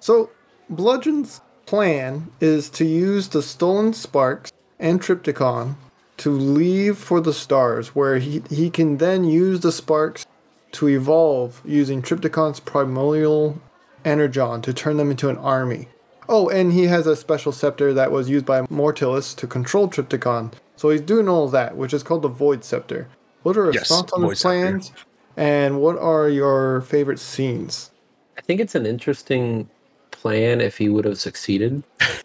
So 0.00 0.30
Bludgeon's 0.70 1.40
plan 1.66 2.30
is 2.40 2.70
to 2.70 2.84
use 2.84 3.28
the 3.28 3.42
stolen 3.42 3.92
sparks 3.92 4.50
and 4.78 5.00
Trypticon 5.00 5.74
to 6.18 6.30
leave 6.30 6.96
for 6.98 7.20
the 7.20 7.32
stars, 7.32 7.94
where 7.94 8.18
he, 8.18 8.42
he 8.50 8.70
can 8.70 8.98
then 8.98 9.24
use 9.24 9.60
the 9.60 9.72
sparks 9.72 10.26
to 10.72 10.88
evolve 10.88 11.60
using 11.64 12.02
Trypticon's 12.02 12.60
primordial 12.60 13.60
energon 14.04 14.62
to 14.62 14.72
turn 14.72 14.96
them 14.96 15.10
into 15.10 15.28
an 15.28 15.36
army. 15.38 15.88
Oh, 16.28 16.48
and 16.48 16.72
he 16.72 16.84
has 16.84 17.06
a 17.06 17.14
special 17.16 17.52
scepter 17.52 17.94
that 17.94 18.10
was 18.10 18.28
used 18.28 18.46
by 18.46 18.62
Mortilis 18.62 19.34
to 19.36 19.46
control 19.46 19.88
Trypticon. 19.88 20.52
So 20.76 20.90
he's 20.90 21.00
doing 21.00 21.28
all 21.28 21.48
that, 21.48 21.76
which 21.76 21.94
is 21.94 22.02
called 22.02 22.22
the 22.22 22.28
Void 22.28 22.64
Scepter. 22.64 23.08
What 23.42 23.56
are 23.56 23.64
your 23.64 23.74
Yes, 23.74 23.88
thoughts 23.88 24.12
on 24.12 24.22
Void 24.22 24.30
his 24.30 24.40
Scepter. 24.40 24.70
plans? 24.70 24.92
And 25.36 25.80
what 25.80 25.98
are 25.98 26.28
your 26.28 26.80
favorite 26.82 27.20
scenes? 27.20 27.90
I 28.36 28.40
think 28.40 28.60
it's 28.60 28.74
an 28.74 28.86
interesting 28.86 29.68
plan 30.10 30.60
if 30.60 30.76
he 30.78 30.88
would 30.88 31.04
have 31.04 31.18
succeeded. 31.18 31.82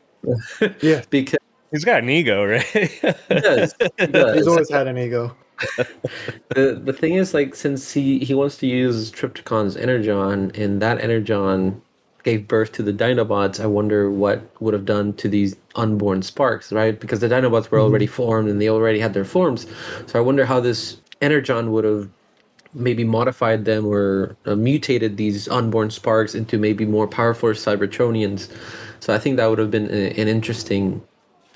Yeah. 0.82 1.02
because 1.10 1.40
he's 1.72 1.86
got 1.86 2.04
an 2.04 2.10
ego 2.10 2.46
right 2.46 2.64
he 2.64 2.90
does. 3.30 3.76
He 3.98 4.08
does. 4.08 4.36
He's 4.36 4.48
always 4.48 4.70
had 4.70 4.88
an 4.88 4.98
ego. 4.98 5.36
the 6.50 6.82
the 6.84 6.94
thing 6.94 7.16
is 7.16 7.34
like 7.34 7.56
since 7.56 7.92
he 7.92 8.20
he 8.20 8.34
wants 8.34 8.58
to 8.58 8.68
use 8.68 9.12
Trypticon's 9.12 9.78
energon 9.78 10.52
and 10.56 10.82
that 10.82 11.00
energon 11.02 11.82
gave 12.24 12.48
birth 12.48 12.72
to 12.74 12.84
the 12.84 12.94
Dinobots, 12.94 13.60
I 13.60 13.66
wonder 13.66 14.10
what 14.12 14.42
would 14.62 14.74
have 14.74 14.86
done 14.86 15.14
to 15.14 15.28
these 15.28 15.56
unborn 15.76 16.22
sparks, 16.22 16.72
right? 16.72 17.00
Because 17.00 17.20
the 17.20 17.28
Dinobots 17.28 17.72
were 17.72 17.80
already 17.80 18.06
formed 18.06 18.50
and 18.50 18.62
they 18.62 18.70
already 18.70 19.00
had 19.00 19.14
their 19.14 19.26
forms. 19.26 19.66
So 20.06 20.20
I 20.20 20.22
wonder 20.22 20.46
how 20.46 20.60
this 20.60 20.98
energon 21.22 21.72
would 21.72 21.84
have 21.84 22.10
maybe 22.74 23.04
modified 23.04 23.66
them 23.66 23.86
or 23.86 24.36
uh, 24.46 24.56
mutated 24.56 25.18
these 25.18 25.48
unborn 25.50 25.90
sparks 25.90 26.36
into 26.36 26.58
maybe 26.58 26.86
more 26.86 27.08
powerful 27.08 27.50
Cybertronians. 27.50 28.50
So 29.00 29.14
I 29.14 29.20
think 29.20 29.38
that 29.38 29.48
would 29.48 29.60
have 29.60 29.72
been 29.72 29.90
a, 29.90 30.12
an 30.12 30.28
interesting 30.28 31.02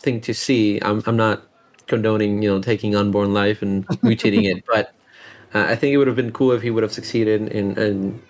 thing 0.06 0.22
to 0.22 0.34
see. 0.34 0.80
I'm 0.82 1.02
I'm 1.08 1.18
not 1.18 1.44
condoning 1.88 2.42
you 2.44 2.50
know 2.50 2.62
taking 2.62 2.96
unborn 2.96 3.34
life 3.34 3.62
and 3.62 3.86
mutating 4.04 4.46
it, 4.46 4.64
but 4.72 4.94
uh, 5.54 5.66
I 5.68 5.76
think 5.76 5.94
it 5.94 5.98
would 5.98 6.08
have 6.08 6.16
been 6.16 6.32
cool 6.32 6.52
if 6.54 6.62
he 6.62 6.72
would 6.72 6.84
have 6.84 6.94
succeeded 6.94 7.50
in, 7.50 7.78
in 7.78 8.22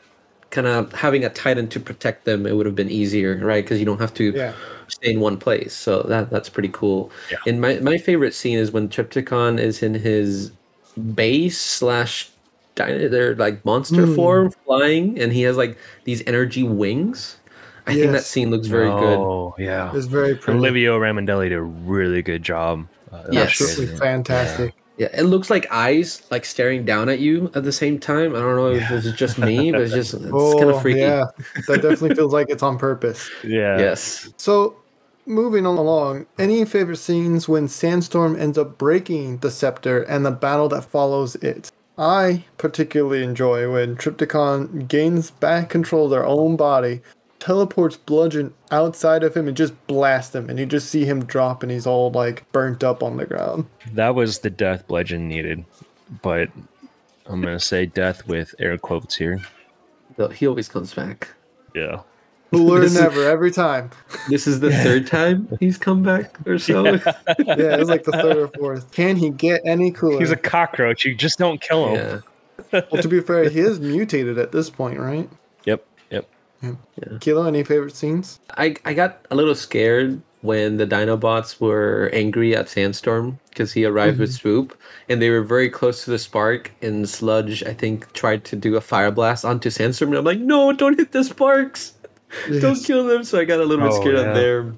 kind 0.51 0.67
of 0.67 0.91
having 0.93 1.23
a 1.25 1.29
titan 1.29 1.67
to 1.69 1.79
protect 1.79 2.25
them. 2.25 2.45
It 2.45 2.53
would 2.55 2.65
have 2.65 2.75
been 2.75 2.89
easier, 2.91 3.37
right? 3.43 3.63
Because 3.63 3.79
you 3.79 3.85
don't 3.85 3.99
have 3.99 4.13
to 4.15 4.31
Yeah. 4.33 4.53
stay 4.87 5.11
in 5.11 5.19
one 5.19 5.37
place. 5.37 5.73
So 5.73 6.03
that 6.03 6.29
that's 6.29 6.49
pretty 6.49 6.69
cool. 6.69 7.11
Yeah. 7.31 7.37
And 7.47 7.61
my 7.61 7.79
my 7.79 7.97
favorite 7.97 8.33
scene 8.33 8.57
is 8.57 8.71
when 8.71 8.89
Trypticon 8.89 9.59
is 9.59 9.83
in 9.83 9.93
his 9.95 10.51
base 11.15 11.59
slash 11.59 12.29
dino, 12.75 13.07
they're 13.09 13.35
like 13.35 13.63
monster 13.65 14.05
Mm. 14.05 14.15
form 14.15 14.51
flying, 14.65 15.19
and 15.19 15.33
he 15.33 15.41
has 15.43 15.57
like 15.57 15.77
these 16.05 16.23
energy 16.27 16.63
wings. 16.63 17.37
I 17.87 17.93
think 17.93 18.11
that 18.11 18.23
scene 18.23 18.49
looks 18.49 18.67
very 18.67 18.89
good. 18.89 19.17
Oh, 19.19 19.55
yeah. 19.57 19.91
It's 19.95 20.07
very 20.07 20.35
pretty. 20.35 20.59
Olivio 20.59 20.99
Ramondelli 20.99 21.49
did 21.49 21.53
a 21.57 21.61
really 21.61 22.21
good 22.21 22.43
job. 22.43 22.87
Uh, 23.11 23.23
Yes. 23.31 23.61
Absolutely 23.61 23.97
fantastic. 23.97 24.73
Yeah, 24.97 25.09
it 25.13 25.23
looks 25.23 25.49
like 25.49 25.67
eyes 25.71 26.21
like 26.31 26.45
staring 26.45 26.85
down 26.85 27.09
at 27.09 27.19
you 27.19 27.51
at 27.53 27.63
the 27.63 27.71
same 27.71 27.99
time. 27.99 28.33
I 28.33 28.39
don't 28.39 28.55
know 28.55 28.71
if 28.71 28.89
it's 28.91 29.11
just 29.11 29.37
me, 29.37 29.71
but 29.71 29.81
it's 29.81 29.93
just 29.93 30.13
it's 30.13 30.25
oh, 30.31 30.57
kind 30.57 30.71
of 30.71 30.81
freaky. 30.81 31.01
yeah. 31.01 31.25
That 31.67 31.81
definitely 31.81 32.15
feels 32.15 32.31
like 32.31 32.49
it's 32.49 32.63
on 32.63 32.77
purpose. 32.77 33.29
Yeah. 33.43 33.77
Yes. 33.77 34.29
So, 34.37 34.77
moving 35.25 35.65
along, 35.65 36.27
any 36.39 36.63
favorite 36.65 36.97
scenes 36.97 37.47
when 37.49 37.67
Sandstorm 37.67 38.35
ends 38.39 38.57
up 38.57 38.77
breaking 38.77 39.37
the 39.39 39.51
scepter 39.51 40.03
and 40.03 40.25
the 40.25 40.31
battle 40.31 40.69
that 40.69 40.83
follows 40.83 41.35
it? 41.35 41.71
I 41.97 42.43
particularly 42.57 43.23
enjoy 43.23 43.71
when 43.71 43.95
Trypticon 43.95 44.87
gains 44.87 45.31
back 45.31 45.69
control 45.69 46.05
of 46.05 46.11
their 46.11 46.25
own 46.25 46.55
body, 46.55 47.01
teleports 47.45 47.95
Bludgeon 47.95 48.55
outside 48.71 49.23
of 49.23 49.37
him, 49.37 49.47
and 49.47 49.55
just 49.55 49.73
blasts 49.85 50.33
him. 50.33 50.49
And 50.49 50.57
you 50.57 50.65
just 50.65 50.89
see 50.89 51.05
him 51.05 51.25
drop, 51.25 51.61
and 51.61 51.71
he's 51.71 51.85
all 51.85 52.09
like 52.11 52.51
burnt 52.51 52.83
up 52.83 53.03
on 53.03 53.17
the 53.17 53.25
ground. 53.25 53.67
That 53.93 54.15
was 54.15 54.39
the 54.39 54.49
death 54.49 54.87
Bludgeon 54.87 55.27
needed. 55.27 55.63
But 56.23 56.49
I'm 57.27 57.41
going 57.41 57.55
to 57.55 57.63
say 57.63 57.85
death 57.85 58.27
with 58.27 58.55
air 58.57 58.79
quotes 58.79 59.15
here. 59.15 59.41
Though 60.15 60.29
He 60.29 60.47
always 60.47 60.67
comes 60.67 60.93
back. 60.93 61.29
Yeah. 61.75 62.01
Cooler 62.51 62.79
This 62.81 62.95
than 62.95 63.05
ever 63.05 63.29
every 63.29 63.51
time. 63.51 63.91
This 64.27 64.47
is 64.47 64.59
the 64.59 64.71
third 64.71 65.05
time 65.17 65.47
he's 65.59 65.77
come 65.77 66.01
back 66.01 66.35
or 66.47 66.57
so. 66.57 66.83
Yeah, 66.83 66.97
it's 67.37 67.89
like 67.89 68.05
the 68.05 68.11
third 68.11 68.37
or 68.37 68.47
fourth. 68.47 68.91
Can 68.91 69.17
he 69.17 69.29
get 69.29 69.61
any 69.65 69.91
cooler? 69.91 70.19
He's 70.19 70.31
a 70.31 70.35
cockroach. 70.35 71.05
You 71.05 71.13
just 71.13 71.37
don't 71.37 71.61
kill 71.61 71.89
him. 71.89 72.23
Yeah. 72.71 72.81
well, 72.91 73.01
to 73.03 73.07
be 73.07 73.19
fair, 73.19 73.49
he 73.49 73.59
is 73.59 73.79
mutated 73.79 74.39
at 74.39 74.51
this 74.51 74.69
point, 74.71 74.99
right? 74.99 75.29
Yep. 76.65 77.21
Kilo, 77.21 77.45
any 77.45 77.63
favorite 77.63 77.95
scenes? 77.95 78.39
I, 78.57 78.75
I 78.85 78.93
got 78.93 79.25
a 79.31 79.35
little 79.35 79.55
scared 79.55 80.21
when 80.41 80.77
the 80.77 80.85
Dinobots 80.85 81.59
were 81.59 82.09
angry 82.13 82.55
at 82.55 82.69
Sandstorm 82.69 83.39
because 83.49 83.73
he 83.73 83.83
arrived 83.85 84.19
with 84.19 84.31
Swoop 84.33 84.77
and 85.09 85.19
they 85.21 85.29
were 85.31 85.41
very 85.41 85.69
close 85.69 86.05
to 86.05 86.11
the 86.11 86.19
spark 86.19 86.71
and 86.83 87.09
Sludge 87.09 87.63
I 87.63 87.73
think 87.73 88.13
tried 88.13 88.43
to 88.45 88.55
do 88.55 88.75
a 88.75 88.81
fire 88.81 89.09
blast 89.11 89.43
onto 89.43 89.71
Sandstorm 89.71 90.11
and 90.11 90.19
I'm 90.19 90.25
like 90.25 90.39
no 90.39 90.71
don't 90.71 90.99
hit 90.99 91.11
the 91.13 91.23
sparks 91.23 91.93
don't 92.61 92.75
kill 92.83 93.05
them 93.07 93.23
so 93.23 93.39
I 93.39 93.45
got 93.45 93.59
a 93.59 93.65
little 93.65 93.83
bit 93.85 93.93
Oh, 93.95 94.01
scared 94.01 94.15
yeah. 94.17 94.27
on 94.27 94.33
there 94.35 94.73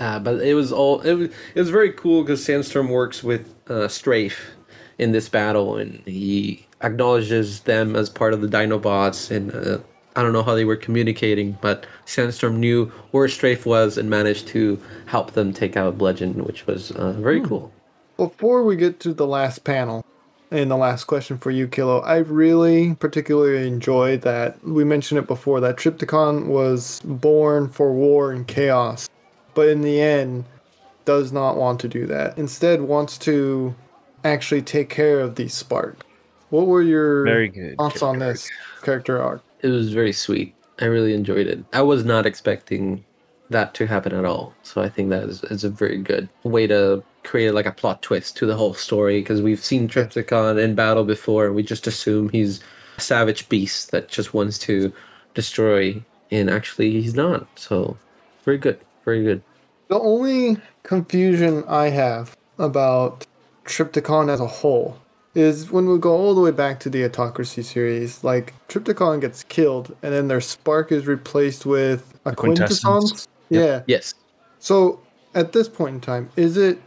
uh, 0.00 0.18
but 0.18 0.40
it 0.42 0.54
was 0.54 0.72
all 0.72 1.00
it 1.02 1.14
was 1.14 1.28
it 1.54 1.60
was 1.60 1.70
very 1.70 1.92
cool 1.92 2.22
because 2.22 2.44
Sandstorm 2.44 2.88
works 2.88 3.22
with 3.22 3.54
uh, 3.68 3.86
Strafe 3.86 4.50
in 4.98 5.12
this 5.12 5.28
battle 5.28 5.76
and 5.76 6.02
he 6.06 6.66
acknowledges 6.82 7.60
them 7.60 7.94
as 7.94 8.10
part 8.10 8.34
of 8.34 8.40
the 8.40 8.48
Dinobots 8.48 9.30
and 9.30 9.54
uh, 9.54 9.78
I 10.16 10.22
don't 10.22 10.32
know 10.32 10.42
how 10.42 10.54
they 10.54 10.64
were 10.64 10.76
communicating, 10.76 11.58
but 11.60 11.86
Sandstorm 12.04 12.60
knew 12.60 12.86
where 13.10 13.26
Strafe 13.28 13.66
was 13.66 13.98
and 13.98 14.08
managed 14.08 14.46
to 14.48 14.80
help 15.06 15.32
them 15.32 15.52
take 15.52 15.76
out 15.76 15.98
Bludgeon, 15.98 16.44
which 16.44 16.66
was 16.66 16.92
uh, 16.92 17.12
very 17.12 17.40
cool. 17.40 17.72
Before 18.16 18.62
we 18.62 18.76
get 18.76 19.00
to 19.00 19.12
the 19.12 19.26
last 19.26 19.64
panel 19.64 20.04
and 20.52 20.70
the 20.70 20.76
last 20.76 21.04
question 21.04 21.36
for 21.36 21.50
you, 21.50 21.66
Kilo, 21.66 22.00
I 22.00 22.18
really 22.18 22.94
particularly 22.94 23.66
enjoyed 23.66 24.22
that 24.22 24.62
we 24.64 24.84
mentioned 24.84 25.18
it 25.18 25.26
before 25.26 25.58
that 25.60 25.76
Trypticon 25.76 26.46
was 26.46 27.00
born 27.04 27.68
for 27.68 27.92
war 27.92 28.30
and 28.30 28.46
chaos, 28.46 29.08
but 29.54 29.68
in 29.68 29.80
the 29.80 30.00
end 30.00 30.44
does 31.04 31.32
not 31.32 31.56
want 31.56 31.80
to 31.80 31.88
do 31.88 32.06
that. 32.06 32.38
Instead, 32.38 32.82
wants 32.82 33.18
to 33.18 33.74
actually 34.22 34.62
take 34.62 34.88
care 34.90 35.18
of 35.18 35.34
these 35.34 35.54
sparks. 35.54 36.06
What 36.50 36.68
were 36.68 36.82
your 36.82 37.24
Very 37.24 37.48
good. 37.48 37.76
thoughts 37.76 38.00
on 38.00 38.20
this 38.20 38.48
character 38.82 39.20
arc? 39.20 39.42
It 39.64 39.70
was 39.70 39.94
very 39.94 40.12
sweet. 40.12 40.54
I 40.78 40.84
really 40.84 41.14
enjoyed 41.14 41.46
it. 41.46 41.64
I 41.72 41.80
was 41.80 42.04
not 42.04 42.26
expecting 42.26 43.02
that 43.48 43.72
to 43.74 43.86
happen 43.86 44.14
at 44.14 44.26
all. 44.26 44.52
So 44.62 44.82
I 44.82 44.90
think 44.90 45.08
that 45.08 45.22
is, 45.22 45.42
is 45.44 45.64
a 45.64 45.70
very 45.70 45.96
good 45.96 46.28
way 46.42 46.66
to 46.66 47.02
create 47.22 47.54
like 47.54 47.64
a 47.64 47.72
plot 47.72 48.02
twist 48.02 48.36
to 48.36 48.46
the 48.46 48.56
whole 48.56 48.74
story 48.74 49.20
because 49.20 49.40
we've 49.40 49.64
seen 49.64 49.88
Trypticon 49.88 50.62
in 50.62 50.74
battle 50.74 51.04
before 51.04 51.46
and 51.46 51.54
we 51.54 51.62
just 51.62 51.86
assume 51.86 52.28
he's 52.28 52.60
a 52.98 53.00
savage 53.00 53.48
beast 53.48 53.90
that 53.90 54.08
just 54.08 54.34
wants 54.34 54.58
to 54.58 54.92
destroy, 55.32 56.02
and 56.30 56.50
actually 56.50 57.00
he's 57.00 57.14
not. 57.14 57.46
So 57.58 57.96
very 58.44 58.58
good, 58.58 58.78
very 59.06 59.24
good. 59.24 59.42
The 59.88 59.98
only 59.98 60.58
confusion 60.82 61.64
I 61.66 61.88
have 61.88 62.36
about 62.58 63.26
Trypticon 63.64 64.28
as 64.28 64.40
a 64.40 64.46
whole 64.46 64.98
is 65.34 65.70
when 65.70 65.88
we 65.88 65.98
go 65.98 66.12
all 66.12 66.34
the 66.34 66.40
way 66.40 66.50
back 66.50 66.80
to 66.80 66.90
the 66.90 67.04
Autocracy 67.04 67.62
series, 67.62 68.22
like 68.22 68.54
Trypticon 68.68 69.20
gets 69.20 69.42
killed 69.44 69.94
and 70.02 70.12
then 70.12 70.28
their 70.28 70.40
spark 70.40 70.92
is 70.92 71.06
replaced 71.06 71.66
with 71.66 72.18
a 72.24 72.34
quintessence. 72.34 72.82
quintessence. 72.82 73.28
Yeah. 73.50 73.82
Yes. 73.86 74.14
So 74.60 75.00
at 75.34 75.52
this 75.52 75.68
point 75.68 75.96
in 75.96 76.00
time, 76.00 76.30
is 76.36 76.56
it 76.56 76.78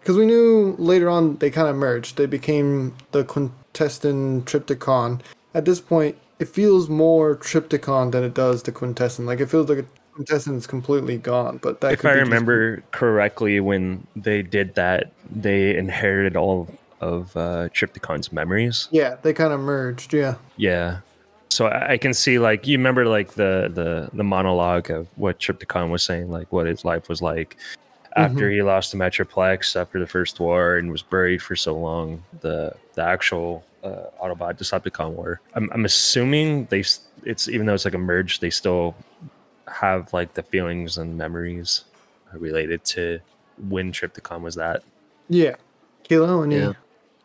because 0.00 0.16
we 0.16 0.24
knew 0.26 0.76
later 0.78 1.08
on 1.10 1.36
they 1.36 1.50
kind 1.50 1.68
of 1.68 1.76
merged? 1.76 2.16
They 2.16 2.26
became 2.26 2.94
the 3.10 3.24
quintessent 3.24 4.46
Trypticon. 4.46 5.20
At 5.54 5.64
this 5.64 5.80
point, 5.80 6.16
it 6.38 6.48
feels 6.48 6.88
more 6.88 7.36
Trypticon 7.36 8.12
than 8.12 8.22
it 8.22 8.34
does 8.34 8.62
the 8.62 8.72
quintessent. 8.72 9.26
Like 9.26 9.40
it 9.40 9.46
feels 9.46 9.68
like 9.68 9.78
a 9.78 9.84
is 10.18 10.66
completely 10.66 11.18
gone. 11.18 11.58
But 11.58 11.80
that 11.80 11.92
if 11.92 12.00
could 12.00 12.10
I 12.10 12.14
be 12.14 12.20
just- 12.20 12.30
remember 12.30 12.82
correctly, 12.92 13.60
when 13.60 14.06
they 14.14 14.42
did 14.42 14.74
that, 14.76 15.12
they 15.30 15.76
inherited 15.76 16.36
all 16.36 16.68
of 17.00 17.36
uh, 17.36 17.68
Trypticon's 17.74 18.32
memories. 18.32 18.88
yeah, 18.90 19.16
they 19.22 19.32
kind 19.32 19.52
of 19.52 19.60
merged. 19.60 20.12
Yeah. 20.14 20.36
Yeah. 20.56 21.00
So 21.48 21.66
I, 21.66 21.92
I 21.92 21.98
can 21.98 22.12
see 22.14 22.38
like 22.38 22.66
you 22.66 22.76
remember 22.78 23.06
like 23.06 23.34
the 23.34 23.70
the 23.72 24.10
the 24.12 24.24
monologue 24.24 24.90
of 24.90 25.08
what 25.16 25.38
Trypticon 25.38 25.90
was 25.90 26.02
saying, 26.02 26.30
like 26.30 26.52
what 26.52 26.66
his 26.66 26.84
life 26.84 27.08
was 27.08 27.22
like 27.22 27.56
after 28.16 28.50
he 28.50 28.62
lost 28.62 28.92
the 28.92 28.98
Metroplex 28.98 29.78
after 29.78 30.00
the 30.00 30.06
first 30.06 30.40
war 30.40 30.76
and 30.76 30.90
was 30.90 31.02
buried 31.02 31.42
for 31.42 31.54
so 31.56 31.76
long. 31.76 32.22
The 32.40 32.74
the 32.94 33.02
actual 33.02 33.64
uh, 33.84 34.06
Autobot 34.22 34.58
Decepticon 34.58 35.12
war. 35.12 35.40
I'm 35.54 35.70
I'm 35.72 35.84
assuming 35.84 36.66
they 36.66 36.82
it's 37.24 37.48
even 37.48 37.66
though 37.66 37.74
it's 37.74 37.84
like 37.84 37.94
a 37.94 37.98
merge, 37.98 38.40
they 38.40 38.50
still 38.50 38.94
have 39.68 40.12
like 40.12 40.34
the 40.34 40.42
feelings 40.42 40.96
and 40.98 41.16
memories 41.18 41.84
related 42.32 42.84
to 42.84 43.20
when 43.68 43.92
Trypticon 43.92 44.40
was 44.40 44.54
that. 44.56 44.82
Yeah. 45.28 45.56
Any 46.10 46.56
Yeah. 46.56 46.72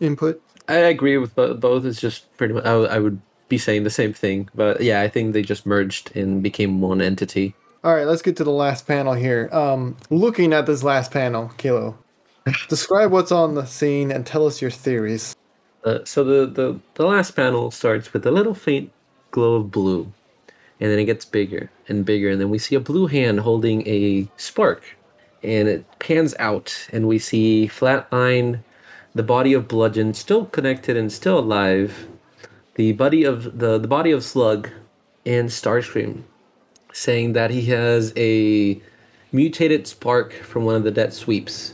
Input? 0.01 0.41
I 0.67 0.75
agree 0.75 1.17
with 1.17 1.36
bo- 1.36 1.55
both. 1.55 1.86
It's 1.86 2.01
just 2.01 2.36
pretty 2.38 2.53
much. 2.53 2.65
I, 2.65 2.74
I 2.74 3.00
would 3.00 3.22
be 3.50 3.58
saying 3.58 3.84
the 3.84 3.89
same 3.89 4.13
thing, 4.13 4.50
but 4.55 4.81
yeah, 4.81 5.01
I 5.01 5.10
think 5.10 5.34
they 5.34 5.41
just 5.41 5.65
merged 5.65 6.15
and 6.15 6.41
became 6.41 6.81
one 6.81 7.01
entity. 7.01 7.53
All 7.84 7.93
right, 7.93 8.05
let's 8.05 8.22
get 8.22 8.38
to 8.38 8.43
the 8.43 8.51
last 8.51 8.88
panel 8.88 9.13
here. 9.13 9.50
Um, 9.51 9.98
looking 10.10 10.53
at 10.53 10.67
this 10.67 10.84
last 10.84 11.12
panel, 11.12 11.51
Kilo, 11.58 11.98
describe 12.70 13.12
what's 13.12 13.31
on 13.31 13.55
the 13.55 13.65
scene 13.65 14.12
and 14.12 14.25
tell 14.25 14.46
us 14.46 14.62
your 14.62 14.72
theories. 14.72 15.36
Uh, 15.84 16.00
so 16.05 16.24
the, 16.24 16.46
the 16.46 16.79
the 16.93 17.05
last 17.05 17.31
panel 17.31 17.72
starts 17.72 18.13
with 18.13 18.25
a 18.25 18.31
little 18.31 18.53
faint 18.53 18.91
glow 19.31 19.55
of 19.55 19.72
blue, 19.72 20.12
and 20.79 20.91
then 20.91 21.00
it 21.00 21.05
gets 21.05 21.25
bigger 21.25 21.70
and 21.88 22.05
bigger, 22.05 22.29
and 22.29 22.39
then 22.39 22.50
we 22.50 22.60
see 22.60 22.75
a 22.75 22.79
blue 22.79 23.08
hand 23.08 23.39
holding 23.39 23.86
a 23.88 24.29
spark, 24.38 24.84
and 25.43 25.67
it 25.67 25.86
pans 26.00 26.36
out, 26.39 26.88
and 26.93 27.08
we 27.08 27.17
see 27.17 27.67
Flatline, 27.67 28.60
the 29.13 29.24
body 29.24 29.53
of 29.53 29.68
Bludgeon, 29.68 30.13
still 30.13 30.46
connected 30.46 30.98
and 30.98 31.12
still 31.12 31.39
alive, 31.39 32.08
the 32.75 32.94
body 32.94 33.24
of 33.24 33.60
the 33.60 33.77
the 33.77 33.88
body 33.88 34.12
of 34.12 34.24
Slug, 34.24 34.70
and 35.25 35.50
Starscream, 35.50 36.24
saying 36.94 37.34
that 37.34 37.51
he 37.51 37.65
has 37.65 38.13
a 38.15 38.82
mutated 39.32 39.88
spark 39.88 40.34
from 40.34 40.65
one 40.65 40.75
of 40.75 40.84
the 40.84 40.91
dead 40.91 41.13
sweeps 41.13 41.74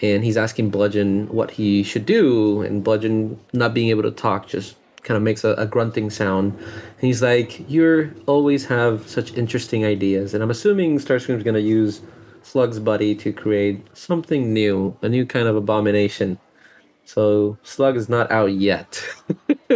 and 0.00 0.24
he's 0.24 0.36
asking 0.36 0.70
Bludgeon 0.70 1.26
what 1.28 1.50
he 1.50 1.82
should 1.82 2.06
do, 2.06 2.62
and 2.62 2.84
Bludgeon, 2.84 3.38
not 3.52 3.74
being 3.74 3.88
able 3.88 4.02
to 4.04 4.10
talk, 4.10 4.46
just 4.46 4.76
kind 5.02 5.16
of 5.16 5.22
makes 5.22 5.44
a, 5.44 5.50
a 5.54 5.66
grunting 5.66 6.10
sound. 6.10 6.52
And 6.54 7.00
he's 7.00 7.22
like, 7.22 7.68
"You 7.68 8.12
always 8.26 8.64
have 8.66 9.08
such 9.08 9.34
interesting 9.34 9.84
ideas," 9.84 10.34
and 10.34 10.42
I'm 10.42 10.50
assuming 10.50 10.98
Starscream's 10.98 11.42
gonna 11.42 11.58
use 11.58 12.00
Slug's 12.42 12.78
buddy 12.78 13.14
to 13.16 13.32
create 13.32 13.84
something 13.94 14.52
new, 14.52 14.96
a 15.02 15.08
new 15.08 15.26
kind 15.26 15.48
of 15.48 15.56
abomination. 15.56 16.38
So 17.08 17.56
Slug 17.62 17.96
is 17.96 18.10
not 18.10 18.30
out 18.30 18.52
yet. 18.52 19.02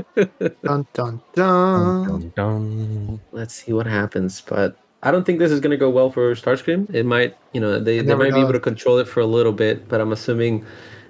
Dun 0.63 0.87
dun 0.93 1.23
dun. 1.33 2.07
Dun, 2.07 2.33
dun. 2.37 3.21
Let's 3.33 3.55
see 3.55 3.73
what 3.73 3.87
happens, 3.87 4.43
but. 4.43 4.77
I 5.03 5.11
don't 5.11 5.25
think 5.25 5.39
this 5.39 5.51
is 5.51 5.59
going 5.59 5.71
to 5.71 5.79
go 5.79 5.89
well 5.89 6.11
for 6.11 6.35
Starscream. 6.35 6.95
It 6.95 7.07
might, 7.07 7.35
you 7.55 7.61
know, 7.61 7.81
they, 7.81 7.99
they 7.99 8.07
never 8.07 8.25
might 8.25 8.35
be 8.35 8.41
able 8.41 8.53
to 8.53 8.61
control 8.61 8.99
it 8.99 9.09
for 9.09 9.21
a 9.21 9.27
little 9.27 9.53
bit, 9.53 9.89
but 9.89 10.01
I'm 10.01 10.13
assuming 10.13 10.65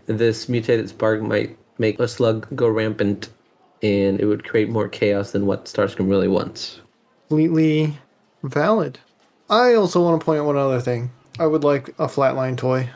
this 0.07 0.49
mutated 0.49 0.89
spark 0.89 1.21
might 1.23 1.59
make 1.79 1.99
a 1.99 2.07
slug 2.07 2.47
go 2.55 2.69
rampant 2.69 3.29
and 3.83 4.21
it 4.21 4.27
would 4.27 4.45
create 4.45 4.71
more 4.71 4.89
chaos 4.89 5.33
than 5.33 5.45
what 5.45 5.65
Starscream 5.65 6.09
really 6.09 6.29
wants. 6.29 6.81
Completely 7.29 7.99
valid. 8.45 9.01
I 9.51 9.75
also 9.75 10.01
want 10.01 10.21
to 10.21 10.25
point 10.25 10.41
out 10.41 10.47
one 10.47 10.57
other 10.57 10.81
thing. 10.81 11.11
I 11.41 11.47
would 11.49 11.65
like 11.65 11.89
a 11.99 12.07
flatline 12.07 12.57
toy. 12.57 12.89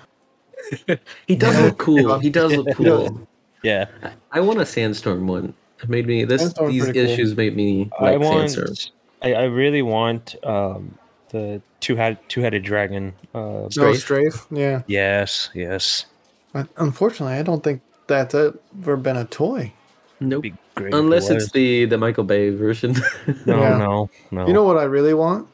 He 1.26 1.36
does 1.36 1.58
look 1.60 1.78
cool. 1.78 2.18
He 2.18 2.30
does 2.30 2.52
look 2.56 2.74
cool. 2.76 3.26
Yeah. 3.62 3.86
I 4.32 4.40
want 4.40 4.60
a 4.60 4.66
sandstorm 4.66 5.26
one. 5.26 5.54
It 5.82 5.88
made 5.88 6.06
me 6.06 6.24
this 6.24 6.40
Sandstorm's 6.42 6.72
these 6.72 6.84
pretty 6.84 7.00
cool. 7.02 7.10
issues 7.10 7.36
made 7.36 7.56
me 7.56 7.90
I 7.98 8.12
like 8.12 8.20
want. 8.20 8.50
sandstorm. 8.50 8.94
I, 9.22 9.34
I 9.34 9.42
really 9.44 9.82
want 9.82 10.34
um, 10.44 10.96
the 11.30 11.60
two 11.80 11.96
head 11.96 12.18
two 12.28 12.40
headed 12.40 12.62
dragon. 12.62 13.12
Uh, 13.34 13.38
No 13.38 13.68
Strafe? 13.70 14.00
strafe. 14.00 14.46
Yeah. 14.50 14.82
yes, 14.86 15.50
yes. 15.54 16.06
But 16.52 16.68
unfortunately, 16.78 17.34
I 17.36 17.42
don't 17.42 17.62
think 17.62 17.82
that's 18.06 18.34
ever 18.34 18.96
been 18.96 19.16
a 19.16 19.24
toy. 19.24 19.72
Nope. 20.20 20.42
Be 20.42 20.54
great. 20.76 20.88
if 20.88 20.94
it 20.94 20.98
Unless 20.98 21.28
it's 21.30 21.50
the 21.50 21.84
the 21.86 21.98
Michael 21.98 22.24
Bay 22.24 22.50
version. 22.50 22.92
no, 23.46 23.58
Yeah. 23.60 23.76
no, 23.78 24.10
no. 24.30 24.46
You 24.46 24.52
know 24.54 24.62
what 24.64 24.78
I 24.78 24.84
really 24.84 25.12
want? 25.14 25.48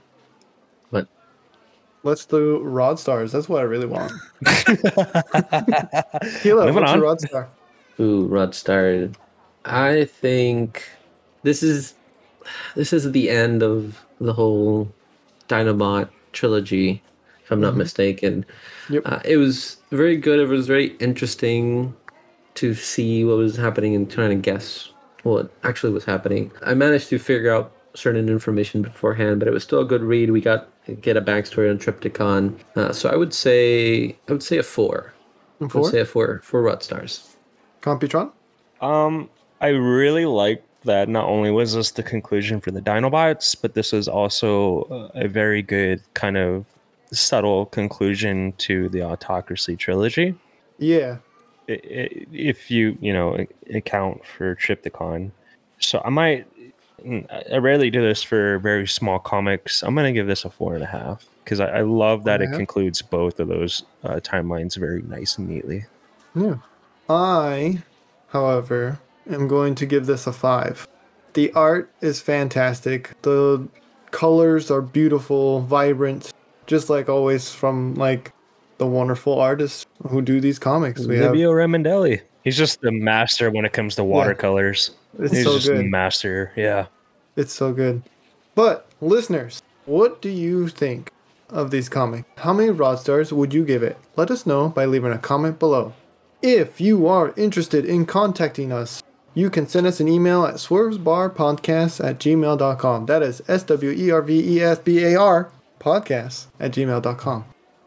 What? 2.03 2.11
Let's 2.11 2.25
do 2.27 2.61
Rod 2.61 2.99
Stars. 2.99 3.33
That's 3.33 3.49
what 3.49 3.61
I 3.61 3.65
really 3.65 3.87
want. 3.87 4.12
Kilo, 6.43 6.67
Moving 6.67 6.75
what's 6.83 6.91
on. 6.93 6.99
your 6.99 7.07
Rod 7.07 7.21
Star? 7.21 7.49
Ooh, 8.01 8.27
Rod 8.27 8.55
Star. 8.55 9.09
I 9.65 10.05
think 10.07 10.83
this 11.43 11.62
is 11.62 11.95
this 12.75 12.93
is 12.93 13.12
the 13.12 13.31
end 13.31 13.62
of 13.62 14.05
the 14.21 14.33
whole 14.33 14.88
Dinobot 15.49 16.09
trilogy, 16.33 17.03
if 17.45 17.51
I'm 17.53 17.61
not 17.61 17.75
Mhm. 17.75 17.79
mistaken. 17.79 18.45
Yep. 18.88 19.03
Uh, 19.07 19.21
it 19.25 19.37
was 19.37 19.77
very 19.91 20.17
good. 20.17 20.41
It 20.41 20.49
was 20.49 20.67
very 20.67 20.97
interesting 20.99 21.95
to 22.55 22.75
see 22.75 23.25
what 23.25 23.37
was 23.37 23.57
happening 23.57 23.95
and 23.95 24.11
trying 24.11 24.31
to 24.31 24.35
guess 24.37 24.91
what 25.23 25.51
actually 25.62 25.93
was 25.93 26.05
happening. 26.05 26.51
I 26.62 26.75
managed 26.75 27.09
to 27.11 27.19
figure 27.19 27.53
out 27.55 27.71
certain 27.95 28.29
information 28.29 28.83
beforehand, 28.83 29.39
but 29.39 29.49
it 29.49 29.53
was 29.53 29.63
still 29.63 29.81
a 29.81 29.85
good 29.85 30.03
read. 30.03 30.31
We 30.31 30.41
got 30.41 30.69
get 31.01 31.17
a 31.17 31.21
backstory 31.23 31.71
on 31.71 31.79
Trypticon. 31.79 32.59
Uh, 32.77 32.93
so 32.93 33.09
I 33.09 33.17
would 33.17 33.33
say 33.35 34.17
I 34.29 34.33
would 34.33 34.43
say 34.43 34.59
a 34.59 34.63
four. 34.63 35.13
And 35.61 35.71
I 35.75 35.79
would 35.79 35.91
say 35.91 36.01
a 36.01 36.05
four 36.05 36.41
for 36.43 36.63
Rod 36.63 36.83
Stars. 36.83 37.37
Computron? 37.83 38.33
Um, 38.81 39.29
I 39.61 39.69
really 39.69 40.27
like 40.27 40.63
that. 40.85 41.09
Not 41.09 41.27
only 41.29 41.51
was 41.51 41.75
this 41.75 41.93
the 41.93 42.03
conclusion 42.03 42.61
for 42.61 42.71
the 42.73 42.81
Dinobots, 42.81 43.55
but 43.61 43.75
this 43.75 43.93
is 43.93 44.09
also 44.09 45.11
a 45.15 45.29
very 45.29 45.63
good 45.63 46.03
kind 46.15 46.37
of 46.37 46.65
subtle 47.13 47.67
conclusion 47.67 48.53
to 48.59 48.89
the 48.89 49.03
Autocracy 49.03 49.77
trilogy. 49.77 50.35
Yeah. 50.79 51.19
I- 51.69 51.73
i- 51.75 52.27
If 52.33 52.71
you 52.71 52.97
you 53.01 53.13
know 53.13 53.47
account 53.73 54.25
for 54.27 54.57
Trypticon, 54.57 55.31
so 55.79 56.01
I 56.05 56.11
might. 56.11 56.47
I 57.53 57.57
rarely 57.57 57.91
do 57.91 58.01
this 58.01 58.23
for 58.23 58.59
very 58.59 58.87
small 58.87 59.19
comics. 59.19 59.83
I'm 59.83 59.95
gonna 59.95 60.12
give 60.12 60.27
this 60.27 60.45
a 60.45 60.51
four 60.51 60.75
and 60.75 60.83
a 60.83 60.87
half 60.87 61.27
because 61.45 61.61
I, 61.61 61.67
I 61.67 61.81
love 61.83 62.25
that 62.25 62.41
it 62.41 62.51
concludes 62.53 63.03
both 63.03 63.41
of 63.41 63.49
those 63.49 63.83
uh, 64.05 64.17
timelines 64.17 64.77
very 64.77 65.03
nice 65.03 65.38
and 65.38 65.49
neatly. 65.49 65.85
Yeah. 66.35 66.57
I, 67.09 67.83
however, 68.29 69.01
am 69.31 69.49
going 69.49 69.75
to 69.77 69.87
give 69.87 70.07
this 70.07 70.27
a 70.27 70.33
five. 70.33 70.87
The 71.35 71.53
art 71.53 71.91
is 72.01 72.21
fantastic. 72.21 73.11
The 73.23 73.67
colors 74.11 74.71
are 74.71 74.83
beautiful, 74.83 75.61
vibrant, 75.62 76.33
just 76.67 76.91
like 76.91 77.09
always 77.09 77.51
from 77.51 77.95
like 77.95 78.33
the 78.79 78.87
wonderful 78.87 79.38
artists 79.38 79.87
who 80.09 80.23
do 80.23 80.41
these 80.41 80.59
comics. 80.59 81.07
We 81.07 81.17
have 81.19 81.33
Ramondelli. 81.33 82.21
He's 82.45 82.57
just 82.57 82.81
the 82.81 82.91
master 82.91 83.51
when 83.51 83.65
it 83.65 83.73
comes 83.73 83.95
to 83.97 84.05
watercolors. 84.05 84.91
It's 85.18 85.33
He's 85.35 85.44
so 85.44 85.55
just 85.55 85.66
good. 85.68 85.87
master. 85.87 86.53
Yeah. 86.57 86.87
It's 87.37 87.53
so 87.53 87.72
good. 87.72 88.03
But 88.55 88.87
listeners, 89.01 89.62
what 89.87 90.20
do 90.22 90.29
you 90.29 90.68
think 90.68 91.11
of 91.48 91.70
these 91.70 91.88
comics? 91.88 92.29
How 92.38 92.53
many 92.53 92.70
rod 92.70 92.98
stars 92.98 93.33
would 93.33 93.53
you 93.55 93.64
give 93.64 93.83
it? 93.83 93.96
Let 94.16 94.31
us 94.31 94.46
know 94.46 94.68
by 94.68 94.85
leaving 94.85 95.12
a 95.12 95.18
comment 95.18 95.59
below. 95.59 95.94
If 96.42 96.81
you 96.81 97.07
are 97.07 97.33
interested 97.37 97.85
in 97.85 98.05
contacting 98.07 98.72
us, 98.72 99.03
you 99.35 99.48
can 99.48 99.66
send 99.66 99.87
us 99.87 100.01
an 100.01 100.09
email 100.09 100.44
at 100.44 100.57
swervesbarpodcast 100.57 102.05
at 102.05 102.18
gmail.com. 102.18 103.07
That 103.07 103.22
is 103.22 103.42
S 103.48 103.62
W 103.64 103.90
E 103.90 104.11
R 104.11 104.22
V 104.22 104.57
E 104.59 104.61
S 104.62 104.79
B 104.79 105.05
A 105.05 105.18
R 105.18 105.51
podcast 105.81 106.46
at 106.61 106.72
gmail.com. 106.72 107.44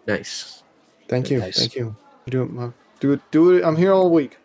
Nice. 0.07 0.63
Thank 1.07 1.29
you. 1.29 1.39
Nice. 1.39 1.59
Thank 1.59 1.75
you. 1.75 1.95
Do 2.27 2.43
it, 2.43 2.49
Mo. 2.51 2.73
do 2.99 3.11
it. 3.13 3.21
Do 3.31 3.51
it. 3.55 3.63
I'm 3.63 3.75
here 3.75 3.93
all 3.93 4.09
week. 4.09 4.37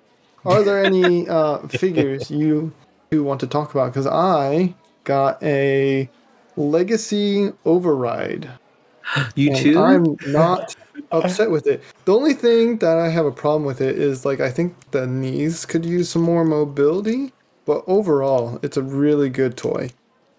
Are 0.44 0.62
there 0.62 0.84
any 0.84 1.28
uh, 1.28 1.58
figures 1.68 2.30
you 2.30 2.72
two 3.10 3.22
want 3.22 3.40
to 3.40 3.46
talk 3.46 3.72
about? 3.72 3.92
Because 3.92 4.06
I 4.06 4.74
got 5.04 5.42
a 5.42 6.08
Legacy 6.56 7.52
Override. 7.64 8.50
You 9.34 9.48
and 9.48 9.56
too? 9.56 9.78
I'm 9.78 10.16
not 10.32 10.74
upset 11.10 11.50
with 11.50 11.66
it. 11.66 11.82
The 12.04 12.14
only 12.14 12.34
thing 12.34 12.78
that 12.78 12.98
I 12.98 13.08
have 13.08 13.26
a 13.26 13.32
problem 13.32 13.64
with 13.64 13.80
it 13.80 13.98
is 13.98 14.24
like 14.24 14.40
I 14.40 14.50
think 14.50 14.74
the 14.92 15.06
knees 15.06 15.66
could 15.66 15.84
use 15.84 16.08
some 16.08 16.22
more 16.22 16.44
mobility, 16.44 17.32
but 17.66 17.84
overall, 17.86 18.58
it's 18.62 18.76
a 18.76 18.82
really 18.82 19.28
good 19.28 19.56
toy. 19.56 19.90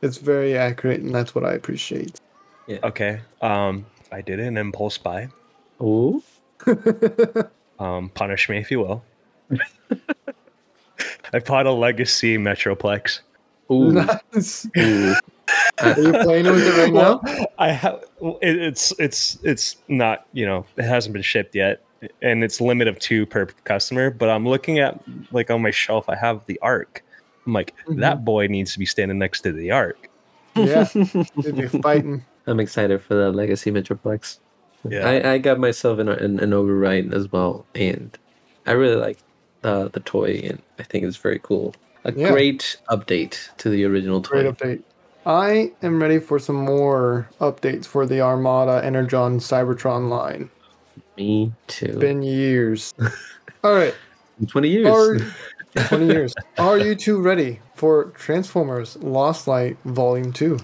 It's 0.02 0.18
very 0.18 0.58
accurate, 0.58 1.02
and 1.02 1.14
that's 1.14 1.36
what 1.36 1.46
I 1.46 1.54
appreciate. 1.54 2.20
Yeah. 2.68 2.80
Okay. 2.84 3.22
Um, 3.42 3.86
I 4.12 4.22
did 4.22 4.40
an 4.40 4.58
impulse 4.58 4.98
buy. 4.98 5.30
Oh, 5.80 6.24
Um, 7.80 8.10
punish 8.10 8.48
me 8.48 8.60
if 8.60 8.70
you 8.70 8.80
will. 8.80 9.04
I 11.34 11.40
bought 11.40 11.66
a 11.66 11.72
Legacy 11.72 12.38
Metroplex. 12.38 13.22
ooh, 13.72 13.92
nice. 13.92 14.68
ooh. 14.78 15.16
Are 15.82 16.00
you 16.00 16.12
playing 16.12 16.46
with 16.46 16.66
it 16.66 16.78
right 16.78 16.94
now? 16.94 17.22
I 17.58 17.72
have 17.72 18.04
it, 18.42 18.58
it's 18.58 18.94
it's 19.00 19.38
it's 19.44 19.78
not 19.88 20.26
you 20.34 20.46
know 20.46 20.66
it 20.78 20.84
hasn't 20.84 21.14
been 21.14 21.22
shipped 21.22 21.56
yet, 21.56 21.84
and 22.22 22.44
it's 22.44 22.62
limit 22.62 22.88
of 22.88 23.00
two 23.00 23.26
per 23.26 23.48
customer. 23.64 24.10
But 24.10 24.30
I'm 24.30 24.48
looking 24.48 24.80
at 24.80 25.02
like 25.32 25.50
on 25.50 25.62
my 25.62 25.72
shelf, 25.72 26.08
I 26.10 26.16
have 26.16 26.46
the 26.46 26.60
Arc. 26.62 27.04
I'm 27.46 27.54
like 27.54 27.76
mm-hmm. 27.86 28.00
that 28.00 28.24
boy 28.24 28.48
needs 28.48 28.74
to 28.74 28.80
be 28.80 28.86
standing 28.86 29.18
next 29.18 29.42
to 29.42 29.52
the 29.52 29.72
Arc. 29.72 30.10
Yeah, 30.56 30.88
they'd 30.94 31.56
be 31.56 31.68
fighting. 31.68 32.26
I'm 32.48 32.60
excited 32.60 33.02
for 33.02 33.16
the 33.16 33.32
Legacy 33.32 33.72
Metroplex. 33.72 34.40
Yeah. 34.88 35.08
I, 35.08 35.34
I 35.34 35.38
got 35.38 35.60
myself 35.60 36.00
an, 36.00 36.10
an, 36.10 36.40
an 36.40 36.54
override 36.54 37.14
as 37.14 37.32
well, 37.32 37.66
and 37.76 38.18
I 38.66 38.72
really 38.72 38.96
like 38.96 39.20
the 39.62 39.90
the 39.92 40.00
toy, 40.02 40.42
and 40.44 40.62
I 40.80 40.84
think 40.84 41.04
it's 41.06 41.18
very 41.18 41.40
cool. 41.42 41.74
A 42.04 42.12
Yeah. 42.12 42.32
great 42.32 42.78
update 42.90 43.50
to 43.58 43.70
the 43.70 43.84
original 43.86 44.22
toy. 44.22 44.42
Great 44.44 44.58
update. 44.58 44.84
I 45.26 45.72
am 45.84 46.02
ready 46.02 46.18
for 46.20 46.40
some 46.40 46.56
more 46.56 47.30
updates 47.40 47.86
for 47.86 48.06
the 48.08 48.22
Armada 48.22 48.84
Energon 48.84 49.38
Cybertron 49.40 50.10
line. 50.10 50.50
Me 51.18 51.52
too. 51.68 51.86
It's 51.86 51.98
Been 51.98 52.24
years. 52.24 52.94
All 53.64 53.74
right. 53.76 53.94
Twenty 54.48 54.70
years. 54.70 54.88
Are 54.88 55.18
20 55.88 56.06
years. 56.08 56.34
Are 56.58 56.78
you 56.80 56.96
two 56.96 57.22
ready 57.22 57.60
for 57.76 58.06
Transformers 58.18 58.98
Lost 58.98 59.48
Light 59.48 59.78
Volume 59.86 60.34
2? 60.34 60.58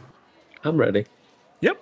I'm 0.65 0.75
ready. 0.77 1.05
Yep. 1.62 1.79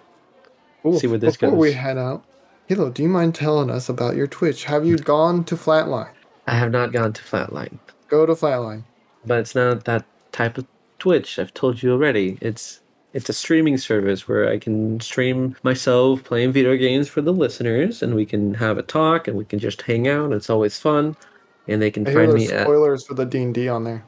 Cool. 0.83 0.99
See 0.99 1.07
where 1.07 1.17
this 1.17 1.37
Before 1.37 1.55
we 1.57 1.69
goes. 1.69 1.75
head 1.77 1.97
out, 1.97 2.23
Kilo, 2.67 2.89
do 2.91 3.01
you 3.01 3.09
mind 3.09 3.33
telling 3.33 3.71
us 3.71 3.87
about 3.89 4.15
your 4.15 4.27
Twitch? 4.27 4.65
Have 4.65 4.85
you 4.85 4.97
gone 4.97 5.43
to 5.45 5.55
Flatline? 5.55 6.09
I 6.47 6.55
have 6.55 6.71
not 6.71 6.91
gone 6.91 7.13
to 7.13 7.21
Flatline, 7.23 7.77
Go 8.07 8.25
to 8.25 8.33
Flatline. 8.33 8.83
but 9.25 9.39
it's 9.39 9.55
not 9.55 9.85
that 9.85 10.05
type 10.31 10.57
of 10.57 10.65
Twitch. 10.99 11.39
I've 11.39 11.53
told 11.53 11.81
you 11.83 11.91
already. 11.91 12.37
It's 12.41 12.79
it's 13.13 13.29
a 13.29 13.33
streaming 13.33 13.77
service 13.77 14.27
where 14.27 14.49
I 14.49 14.57
can 14.59 14.99
stream 14.99 15.55
myself 15.63 16.23
playing 16.23 16.51
video 16.51 16.75
games 16.75 17.07
for 17.07 17.21
the 17.21 17.31
listeners, 17.33 18.03
and 18.03 18.13
we 18.15 18.25
can 18.25 18.55
have 18.55 18.77
a 18.77 18.83
talk, 18.83 19.27
and 19.27 19.37
we 19.37 19.45
can 19.45 19.57
just 19.59 19.81
hang 19.83 20.07
out. 20.07 20.33
It's 20.33 20.49
always 20.49 20.77
fun, 20.77 21.15
and 21.67 21.81
they 21.81 21.89
can 21.91 22.07
I 22.07 22.13
find 22.13 22.33
me 22.33 22.49
at 22.49 22.63
spoilers 22.63 23.05
for 23.05 23.13
the 23.13 23.25
D&D 23.25 23.67
on 23.69 23.83
there. 23.85 24.03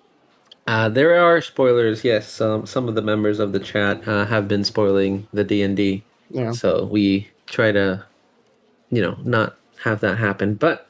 Uh, 0.68 0.90
there 0.90 1.18
are 1.18 1.42
spoilers. 1.42 2.04
Yes, 2.04 2.28
some 2.30 2.66
some 2.66 2.88
of 2.90 2.96
the 2.96 3.02
members 3.02 3.40
of 3.40 3.52
the 3.54 3.60
chat 3.60 4.06
uh, 4.08 4.26
have 4.26 4.48
been 4.48 4.64
spoiling 4.66 5.26
the 5.34 5.44
D 5.46 5.62
and 5.64 5.76
D, 5.78 6.04
Yeah. 6.30 6.52
so 6.52 6.86
we 6.86 7.30
try 7.46 7.72
to, 7.72 8.04
you 8.92 9.02
know, 9.02 9.18
not 9.24 9.56
have 9.84 10.02
that 10.02 10.18
happen. 10.18 10.56
But 10.56 10.86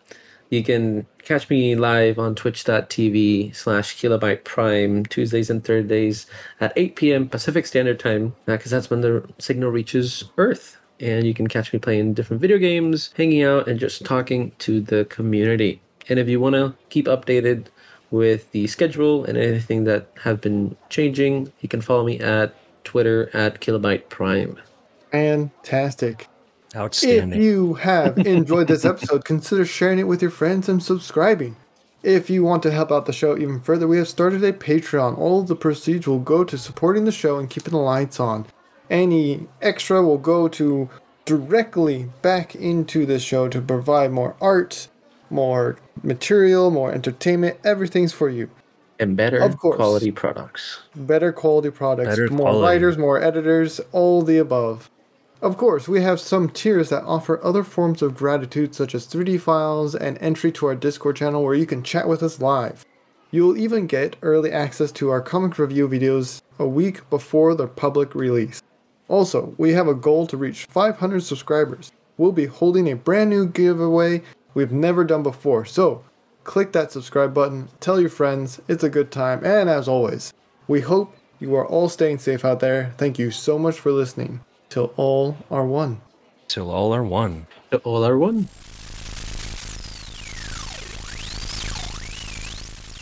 you 0.49 0.63
can 0.63 1.05
catch 1.23 1.49
me 1.49 1.75
live 1.75 2.17
on 2.19 2.35
Twitch.tv 2.35 3.55
slash 3.55 3.97
Kilobyte 3.97 4.43
Prime 4.43 5.05
Tuesdays 5.05 5.49
and 5.49 5.63
Thursdays 5.63 6.25
at 6.61 6.73
8 6.75 6.95
p.m. 6.95 7.29
Pacific 7.29 7.65
Standard 7.65 7.99
Time, 7.99 8.35
because 8.45 8.71
that's 8.71 8.89
when 8.89 9.01
the 9.01 9.27
signal 9.39 9.69
reaches 9.71 10.23
Earth. 10.37 10.77
And 10.99 11.27
you 11.27 11.33
can 11.33 11.47
catch 11.47 11.73
me 11.73 11.79
playing 11.79 12.13
different 12.13 12.41
video 12.41 12.57
games, 12.57 13.11
hanging 13.15 13.43
out, 13.43 13.67
and 13.67 13.79
just 13.79 14.05
talking 14.05 14.51
to 14.59 14.81
the 14.81 15.05
community. 15.05 15.81
And 16.09 16.17
if 16.17 16.27
you 16.27 16.39
want 16.39 16.55
to 16.55 16.75
keep 16.89 17.05
updated 17.05 17.67
with 18.09 18.49
the 18.51 18.67
schedule 18.67 19.25
and 19.25 19.37
anything 19.37 19.83
that 19.83 20.07
have 20.23 20.41
been 20.41 20.75
changing, 20.89 21.51
you 21.59 21.69
can 21.69 21.81
follow 21.81 22.05
me 22.05 22.19
at 22.19 22.55
Twitter 22.83 23.29
at 23.35 23.59
Kilobyte 23.59 24.09
Prime. 24.09 24.57
Fantastic. 25.11 26.29
If 26.85 27.35
you 27.35 27.73
have 27.75 28.17
enjoyed 28.25 28.67
this 28.67 28.85
episode, 28.85 29.25
consider 29.25 29.65
sharing 29.65 29.99
it 29.99 30.07
with 30.07 30.21
your 30.21 30.31
friends 30.31 30.69
and 30.69 30.81
subscribing. 30.81 31.55
If 32.03 32.29
you 32.29 32.43
want 32.43 32.63
to 32.63 32.71
help 32.71 32.91
out 32.91 33.05
the 33.05 33.13
show 33.13 33.37
even 33.37 33.59
further, 33.59 33.87
we 33.87 33.97
have 33.97 34.07
started 34.07 34.43
a 34.43 34.53
Patreon. 34.53 35.17
All 35.17 35.41
of 35.41 35.47
the 35.47 35.55
proceeds 35.55 36.07
will 36.07 36.19
go 36.19 36.43
to 36.43 36.57
supporting 36.57 37.05
the 37.05 37.11
show 37.11 37.37
and 37.37 37.49
keeping 37.49 37.71
the 37.71 37.77
lights 37.79 38.19
on. 38.19 38.45
Any 38.89 39.47
extra 39.61 40.01
will 40.03 40.17
go 40.19 40.47
to 40.49 40.89
directly 41.25 42.09
back 42.21 42.55
into 42.55 43.05
the 43.05 43.19
show 43.19 43.49
to 43.49 43.59
provide 43.59 44.11
more 44.11 44.35
art, 44.39 44.87
more 45.29 45.77
material, 46.03 46.71
more 46.71 46.93
entertainment. 46.93 47.57
Everything's 47.65 48.13
for 48.13 48.29
you. 48.29 48.49
And 48.99 49.17
better 49.17 49.37
Of 49.39 49.57
course. 49.59 49.75
quality 49.75 50.11
products. 50.11 50.79
better 50.95 51.31
quality 51.33 51.69
products, 51.69 52.09
Better 52.09 52.29
more 52.29 52.51
quality. 52.51 52.63
writers, 52.63 52.97
more 52.97 53.21
editors, 53.21 53.81
all 53.91 54.21
the 54.21 54.37
above. 54.37 54.89
Of 55.39 55.55
course, 55.55 55.87
we 55.87 56.01
have 56.01 56.19
some 56.19 56.49
tiers 56.49 56.89
that 56.89 57.03
offer 57.03 57.39
other 57.43 57.63
forms 57.63 58.01
of 58.01 58.15
gratitude, 58.15 58.73
such 58.73 58.95
as 58.95 59.05
3D 59.05 59.39
files 59.39 59.93
and 59.93 60.17
entry 60.19 60.51
to 60.53 60.65
our 60.65 60.75
Discord 60.75 61.15
channel 61.15 61.43
where 61.43 61.53
you 61.53 61.67
can 61.67 61.83
chat 61.83 62.07
with 62.07 62.23
us 62.23 62.41
live. 62.41 62.83
You'll 63.29 63.55
even 63.55 63.85
get 63.85 64.15
early 64.23 64.51
access 64.51 64.91
to 64.93 65.09
our 65.09 65.21
comic 65.21 65.59
review 65.59 65.87
videos 65.87 66.41
a 66.57 66.67
week 66.67 67.07
before 67.11 67.53
their 67.53 67.67
public 67.67 68.15
release. 68.15 68.63
Also, 69.09 69.53
we 69.59 69.73
have 69.73 69.87
a 69.87 69.93
goal 69.93 70.25
to 70.25 70.37
reach 70.37 70.65
500 70.65 71.21
subscribers. 71.21 71.91
We'll 72.17 72.31
be 72.31 72.47
holding 72.47 72.89
a 72.89 72.95
brand 72.95 73.29
new 73.29 73.45
giveaway 73.45 74.23
we've 74.55 74.71
never 74.71 75.03
done 75.03 75.21
before, 75.21 75.65
so 75.65 76.03
click 76.45 76.71
that 76.71 76.91
subscribe 76.91 77.35
button, 77.35 77.67
tell 77.79 78.01
your 78.01 78.09
friends, 78.09 78.59
it's 78.67 78.83
a 78.83 78.89
good 78.89 79.11
time, 79.11 79.45
and 79.45 79.69
as 79.69 79.87
always, 79.87 80.33
we 80.67 80.81
hope 80.81 81.15
you 81.39 81.53
are 81.55 81.67
all 81.67 81.89
staying 81.89 82.17
safe 82.17 82.43
out 82.43 82.59
there. 82.59 82.95
Thank 82.97 83.19
you 83.19 83.29
so 83.29 83.59
much 83.59 83.79
for 83.79 83.91
listening. 83.91 84.39
Till 84.69 84.93
all 84.97 85.37
are 85.49 85.65
one. 85.65 86.01
Till 86.47 86.69
all 86.69 86.93
are 86.93 87.03
one. 87.03 87.47
Till 87.69 87.79
all 87.79 88.05
are 88.05 88.17
one. 88.17 88.49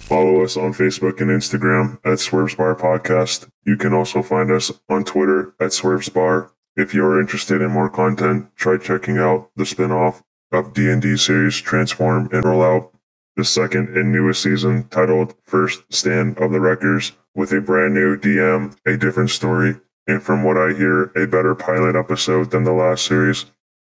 Follow 0.05 0.43
us 0.43 0.55
on 0.55 0.73
Facebook 0.73 1.19
and 1.19 1.31
Instagram 1.31 1.97
at 2.05 2.19
Swerves 2.19 2.53
Bar 2.55 2.75
Podcast. 2.75 3.49
You 3.65 3.75
can 3.75 3.93
also 3.93 4.21
find 4.21 4.51
us 4.51 4.71
on 4.87 5.03
Twitter 5.03 5.55
at 5.59 5.73
Swerves 5.73 6.09
Bar. 6.09 6.51
If 6.75 6.93
you 6.93 7.03
are 7.03 7.19
interested 7.19 7.61
in 7.61 7.71
more 7.71 7.89
content, 7.89 8.55
try 8.55 8.77
checking 8.77 9.17
out 9.17 9.49
the 9.55 9.65
spin-off 9.65 10.21
of 10.51 10.73
D&D 10.73 11.17
series 11.17 11.59
Transform 11.59 12.29
and 12.31 12.45
Roll 12.45 12.61
Out, 12.61 12.91
the 13.35 13.43
second 13.43 13.97
and 13.97 14.11
newest 14.11 14.43
season 14.43 14.87
titled 14.89 15.33
First 15.43 15.83
Stand 15.91 16.37
of 16.37 16.51
the 16.51 16.59
Wreckers, 16.59 17.13
with 17.33 17.51
a 17.51 17.59
brand 17.59 17.95
new 17.95 18.15
DM, 18.15 18.75
a 18.85 18.97
different 18.97 19.31
story, 19.31 19.75
and 20.07 20.21
from 20.21 20.43
what 20.43 20.57
I 20.57 20.73
hear, 20.73 21.05
a 21.15 21.25
better 21.25 21.55
pilot 21.55 21.95
episode 21.95 22.51
than 22.51 22.63
the 22.63 22.73
last 22.73 23.05
series. 23.05 23.45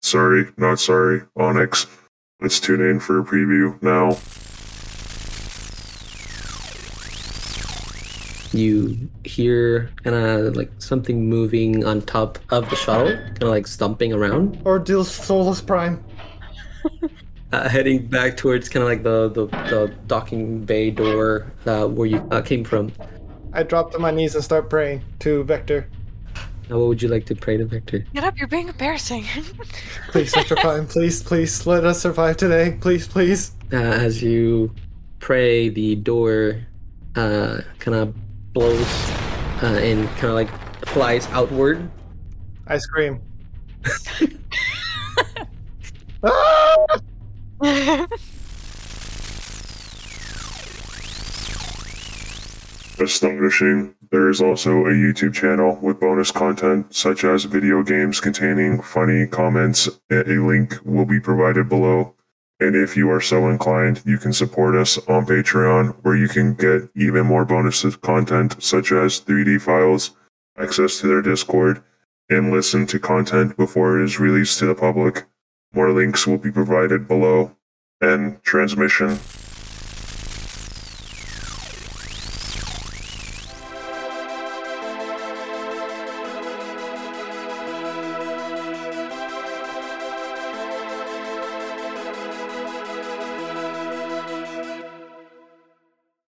Sorry, 0.03 0.47
not 0.57 0.81
sorry, 0.81 1.23
Onyx. 1.37 1.87
Let's 2.41 2.59
tune 2.59 2.81
in 2.81 3.01
for 3.01 3.21
a 3.21 3.25
preview 3.25 3.81
now. 3.83 4.19
You 8.53 9.09
hear 9.25 9.91
kind 10.03 10.17
of 10.17 10.57
like 10.57 10.73
something 10.79 11.29
moving 11.29 11.85
on 11.85 12.03
top 12.03 12.39
of 12.51 12.69
the 12.71 12.77
shuttle, 12.77 13.13
kind 13.13 13.43
of 13.43 13.49
like 13.51 13.67
stomping 13.67 14.13
around, 14.13 14.61
Or 14.65 14.79
Deal 14.79 15.05
Solus 15.05 15.61
Prime. 15.61 16.03
uh, 17.53 17.69
heading 17.69 18.07
back 18.07 18.37
towards 18.37 18.69
kind 18.69 18.83
of 18.83 18.89
like 18.89 19.05
the, 19.05 19.29
the, 19.29 19.47
the 19.47 19.95
docking 20.09 20.65
bay 20.65 20.91
door 20.91 21.53
uh, 21.67 21.87
where 21.87 22.09
you 22.09 22.27
uh, 22.33 22.41
came 22.41 22.65
from. 22.65 22.91
I 23.53 23.63
drop 23.63 23.93
to 23.93 23.99
my 23.99 24.11
knees 24.11 24.35
and 24.35 24.43
start 24.43 24.71
praying 24.71 25.03
to 25.21 25.45
Vector. 25.45 25.89
Now, 26.71 26.79
what 26.79 26.87
would 26.87 27.03
you 27.03 27.09
like 27.09 27.27
to 27.27 27.35
pray 27.35 27.57
to 27.57 27.65
Victor? 27.65 28.07
Get 28.15 28.23
up, 28.23 28.39
you're 28.39 28.47
being 28.47 28.69
embarrassing. 28.69 29.25
Please, 30.13 30.33
Vector 30.33 30.55
Prime, 30.55 30.87
please, 30.87 31.21
please, 31.21 31.67
let 31.67 31.85
us 31.85 32.01
survive 32.01 32.37
today. 32.37 32.79
Please, 32.81 33.09
please. 33.09 33.57
Uh, 33.73 33.77
as 33.77 34.23
you 34.23 34.73
pray, 35.19 35.69
the 35.69 35.97
door 35.97 36.65
uh, 37.17 37.63
kind 37.81 37.97
of 37.97 38.15
blows 38.53 39.11
uh, 39.65 39.81
and 39.83 40.09
kind 40.11 40.27
of 40.27 40.35
like 40.35 40.87
flies 40.87 41.27
outward. 41.33 41.91
I 42.69 42.79
scream. 42.79 43.21
ah! 46.23 46.87
Astonishing. 53.01 53.95
There 54.11 54.29
is 54.29 54.43
also 54.43 54.85
a 54.85 54.91
YouTube 54.91 55.33
channel 55.33 55.79
with 55.81 56.01
bonus 56.01 56.31
content 56.31 56.95
such 56.95 57.25
as 57.25 57.45
video 57.45 57.83
games 57.83 58.21
containing 58.21 58.83
funny 58.83 59.27
comments. 59.27 59.89
A 60.11 60.25
link 60.25 60.75
will 60.85 61.07
be 61.07 61.19
provided 61.19 61.69
below. 61.69 62.15
And 62.59 62.77
if 62.77 62.99
you 62.99 63.11
are 63.11 63.21
so 63.21 63.49
inclined, 63.49 64.03
you 64.05 64.19
can 64.19 64.35
support 64.35 64.75
us 64.75 64.99
on 65.09 65.25
Patreon 65.25 65.97
where 66.03 66.15
you 66.15 66.29
can 66.29 66.55
get 66.55 66.91
even 66.95 67.25
more 67.25 67.47
bonus 67.47 67.85
content 67.97 68.63
such 68.63 68.93
as 68.93 69.21
3D 69.21 69.63
files, 69.63 70.11
access 70.59 71.01
to 71.01 71.07
their 71.07 71.23
Discord, 71.23 71.83
and 72.29 72.51
listen 72.53 72.87
to 72.89 72.99
content 72.99 73.57
before 73.57 73.99
it 73.99 74.05
is 74.05 74.21
released 74.21 74.59
to 74.59 74.67
the 74.67 74.75
public. 74.75 75.25
More 75.73 75.91
links 75.91 76.27
will 76.27 76.39
be 76.39 76.53
provided 76.53 77.09
below. 77.09 77.57
And 78.03 78.43
transmission 78.43 79.19